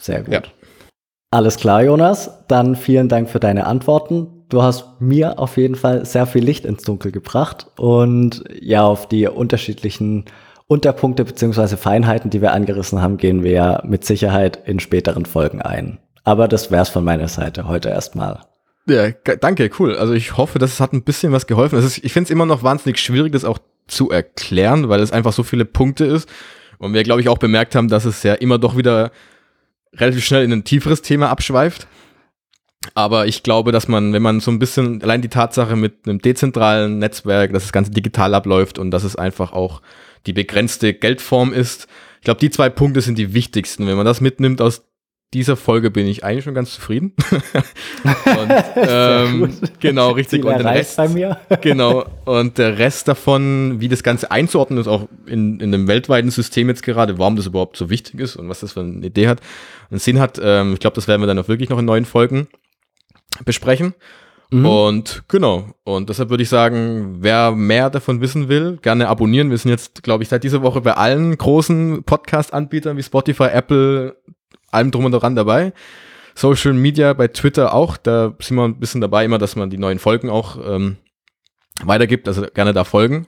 Sehr 0.00 0.22
gut. 0.22 0.32
Ja. 0.32 0.42
Alles 1.32 1.56
klar, 1.56 1.82
Jonas. 1.82 2.30
Dann 2.46 2.76
vielen 2.76 3.08
Dank 3.08 3.28
für 3.28 3.40
deine 3.40 3.66
Antworten. 3.66 4.44
Du 4.48 4.62
hast 4.62 5.00
mir 5.00 5.40
auf 5.40 5.56
jeden 5.56 5.74
Fall 5.74 6.06
sehr 6.06 6.26
viel 6.26 6.44
Licht 6.44 6.64
ins 6.64 6.84
Dunkel 6.84 7.10
gebracht 7.10 7.66
und 7.76 8.44
ja, 8.60 8.86
auf 8.86 9.08
die 9.08 9.26
unterschiedlichen 9.26 10.26
Unterpunkte 10.68 11.24
beziehungsweise 11.24 11.76
Feinheiten, 11.76 12.30
die 12.30 12.42
wir 12.42 12.52
angerissen 12.52 13.00
haben, 13.00 13.18
gehen 13.18 13.42
wir 13.44 13.52
ja 13.52 13.82
mit 13.84 14.04
Sicherheit 14.04 14.60
in 14.66 14.80
späteren 14.80 15.24
Folgen 15.24 15.62
ein. 15.62 15.98
Aber 16.24 16.48
das 16.48 16.70
wär's 16.70 16.88
von 16.88 17.04
meiner 17.04 17.28
Seite 17.28 17.68
heute 17.68 17.88
erstmal. 17.88 18.40
Ja, 18.88 19.10
danke, 19.40 19.70
cool. 19.78 19.96
Also 19.96 20.12
ich 20.12 20.36
hoffe, 20.36 20.58
das 20.58 20.80
hat 20.80 20.92
ein 20.92 21.02
bisschen 21.02 21.32
was 21.32 21.46
geholfen. 21.46 21.78
Ist, 21.78 21.98
ich 21.98 22.12
finde 22.12 22.26
es 22.26 22.30
immer 22.30 22.46
noch 22.46 22.62
wahnsinnig 22.62 22.98
schwierig, 22.98 23.32
das 23.32 23.44
auch 23.44 23.58
zu 23.86 24.10
erklären, 24.10 24.88
weil 24.88 25.00
es 25.00 25.12
einfach 25.12 25.32
so 25.32 25.42
viele 25.42 25.64
Punkte 25.64 26.04
ist. 26.04 26.28
Und 26.78 26.94
wir, 26.94 27.02
glaube 27.04 27.20
ich, 27.20 27.28
auch 27.28 27.38
bemerkt 27.38 27.74
haben, 27.74 27.88
dass 27.88 28.04
es 28.04 28.22
ja 28.22 28.34
immer 28.34 28.58
doch 28.58 28.76
wieder 28.76 29.10
relativ 29.94 30.24
schnell 30.24 30.44
in 30.44 30.52
ein 30.52 30.64
tieferes 30.64 31.02
Thema 31.02 31.30
abschweift. 31.30 31.86
Aber 32.94 33.26
ich 33.26 33.42
glaube, 33.42 33.72
dass 33.72 33.88
man, 33.88 34.12
wenn 34.12 34.22
man 34.22 34.40
so 34.40 34.50
ein 34.50 34.58
bisschen, 34.58 35.02
allein 35.02 35.22
die 35.22 35.28
Tatsache 35.28 35.76
mit 35.76 36.06
einem 36.06 36.20
dezentralen 36.20 36.98
Netzwerk, 36.98 37.52
dass 37.52 37.64
das 37.64 37.72
Ganze 37.72 37.90
digital 37.90 38.34
abläuft 38.34 38.78
und 38.78 38.90
dass 38.90 39.04
es 39.04 39.16
einfach 39.16 39.52
auch 39.52 39.82
die 40.26 40.32
begrenzte 40.32 40.92
Geldform 40.94 41.52
ist, 41.52 41.86
ich 42.18 42.24
glaube, 42.24 42.40
die 42.40 42.50
zwei 42.50 42.68
Punkte 42.68 43.00
sind 43.00 43.18
die 43.18 43.34
wichtigsten. 43.34 43.86
Wenn 43.86 43.96
man 43.96 44.06
das 44.06 44.20
mitnimmt 44.20 44.60
aus 44.60 44.82
dieser 45.34 45.56
Folge 45.56 45.90
bin 45.90 46.06
ich 46.06 46.24
eigentlich 46.24 46.44
schon 46.44 46.54
ganz 46.54 46.72
zufrieden. 46.72 47.12
und, 47.30 48.52
ähm, 48.76 49.52
genau, 49.80 50.12
richtig. 50.12 50.44
und 50.44 50.56
den 50.56 50.66
Rest, 50.66 50.96
bei 50.96 51.08
mir. 51.08 51.38
genau. 51.60 52.06
Und 52.24 52.58
der 52.58 52.78
Rest 52.78 53.08
davon, 53.08 53.80
wie 53.80 53.88
das 53.88 54.02
Ganze 54.02 54.30
einzuordnen 54.30 54.78
ist, 54.78 54.86
auch 54.86 55.08
in, 55.26 55.60
in 55.60 55.74
einem 55.74 55.88
weltweiten 55.88 56.30
System 56.30 56.68
jetzt 56.68 56.82
gerade, 56.82 57.18
warum 57.18 57.36
das 57.36 57.46
überhaupt 57.46 57.76
so 57.76 57.90
wichtig 57.90 58.20
ist 58.20 58.36
und 58.36 58.48
was 58.48 58.60
das 58.60 58.72
für 58.72 58.80
eine 58.80 59.04
Idee 59.04 59.28
hat, 59.28 59.40
einen 59.90 59.98
Sinn 59.98 60.20
hat. 60.20 60.40
Ähm, 60.42 60.74
ich 60.74 60.80
glaube, 60.80 60.94
das 60.94 61.08
werden 61.08 61.22
wir 61.22 61.26
dann 61.26 61.38
auch 61.38 61.48
wirklich 61.48 61.70
noch 61.70 61.78
in 61.78 61.84
neuen 61.84 62.04
Folgen 62.04 62.46
besprechen. 63.44 63.94
Mhm. 64.50 64.66
Und 64.66 65.24
genau, 65.28 65.64
und 65.84 66.08
deshalb 66.08 66.30
würde 66.30 66.42
ich 66.42 66.48
sagen, 66.48 67.16
wer 67.20 67.50
mehr 67.52 67.90
davon 67.90 68.20
wissen 68.20 68.48
will, 68.48 68.78
gerne 68.80 69.08
abonnieren. 69.08 69.50
Wir 69.50 69.58
sind 69.58 69.70
jetzt, 69.70 70.02
glaube 70.02 70.22
ich, 70.22 70.28
seit 70.28 70.44
dieser 70.44 70.62
Woche 70.62 70.80
bei 70.80 70.92
allen 70.92 71.36
großen 71.36 72.04
Podcast-Anbietern 72.04 72.96
wie 72.96 73.02
Spotify, 73.02 73.48
Apple, 73.52 74.16
allem 74.70 74.90
drum 74.90 75.04
und 75.04 75.12
dran 75.12 75.34
dabei. 75.34 75.72
Social 76.34 76.74
Media 76.74 77.12
bei 77.14 77.28
Twitter 77.28 77.74
auch, 77.74 77.96
da 77.96 78.34
sind 78.40 78.56
wir 78.56 78.64
ein 78.64 78.78
bisschen 78.78 79.00
dabei, 79.00 79.24
immer, 79.24 79.38
dass 79.38 79.56
man 79.56 79.70
die 79.70 79.78
neuen 79.78 79.98
Folgen 79.98 80.30
auch 80.30 80.58
ähm, 80.64 80.96
weitergibt, 81.82 82.28
also 82.28 82.46
gerne 82.54 82.72
da 82.72 82.84
folgen. 82.84 83.26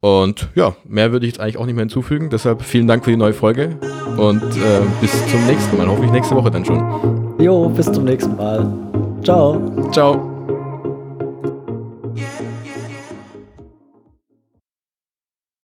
Und 0.00 0.50
ja, 0.54 0.76
mehr 0.84 1.10
würde 1.10 1.26
ich 1.26 1.32
jetzt 1.32 1.40
eigentlich 1.40 1.56
auch 1.56 1.66
nicht 1.66 1.74
mehr 1.74 1.82
hinzufügen. 1.82 2.28
Deshalb 2.30 2.62
vielen 2.62 2.86
Dank 2.86 3.04
für 3.04 3.10
die 3.10 3.16
neue 3.16 3.32
Folge 3.32 3.76
und 4.16 4.42
äh, 4.42 4.80
bis 5.00 5.12
zum 5.28 5.44
nächsten 5.46 5.76
Mal. 5.78 5.88
Hoffentlich 5.88 6.12
nächste 6.12 6.36
Woche 6.36 6.50
dann 6.50 6.64
schon. 6.64 7.34
Jo, 7.40 7.68
bis 7.70 7.90
zum 7.90 8.04
nächsten 8.04 8.36
Mal. 8.36 8.70
Ciao. 9.24 9.90
Ciao. 9.90 10.35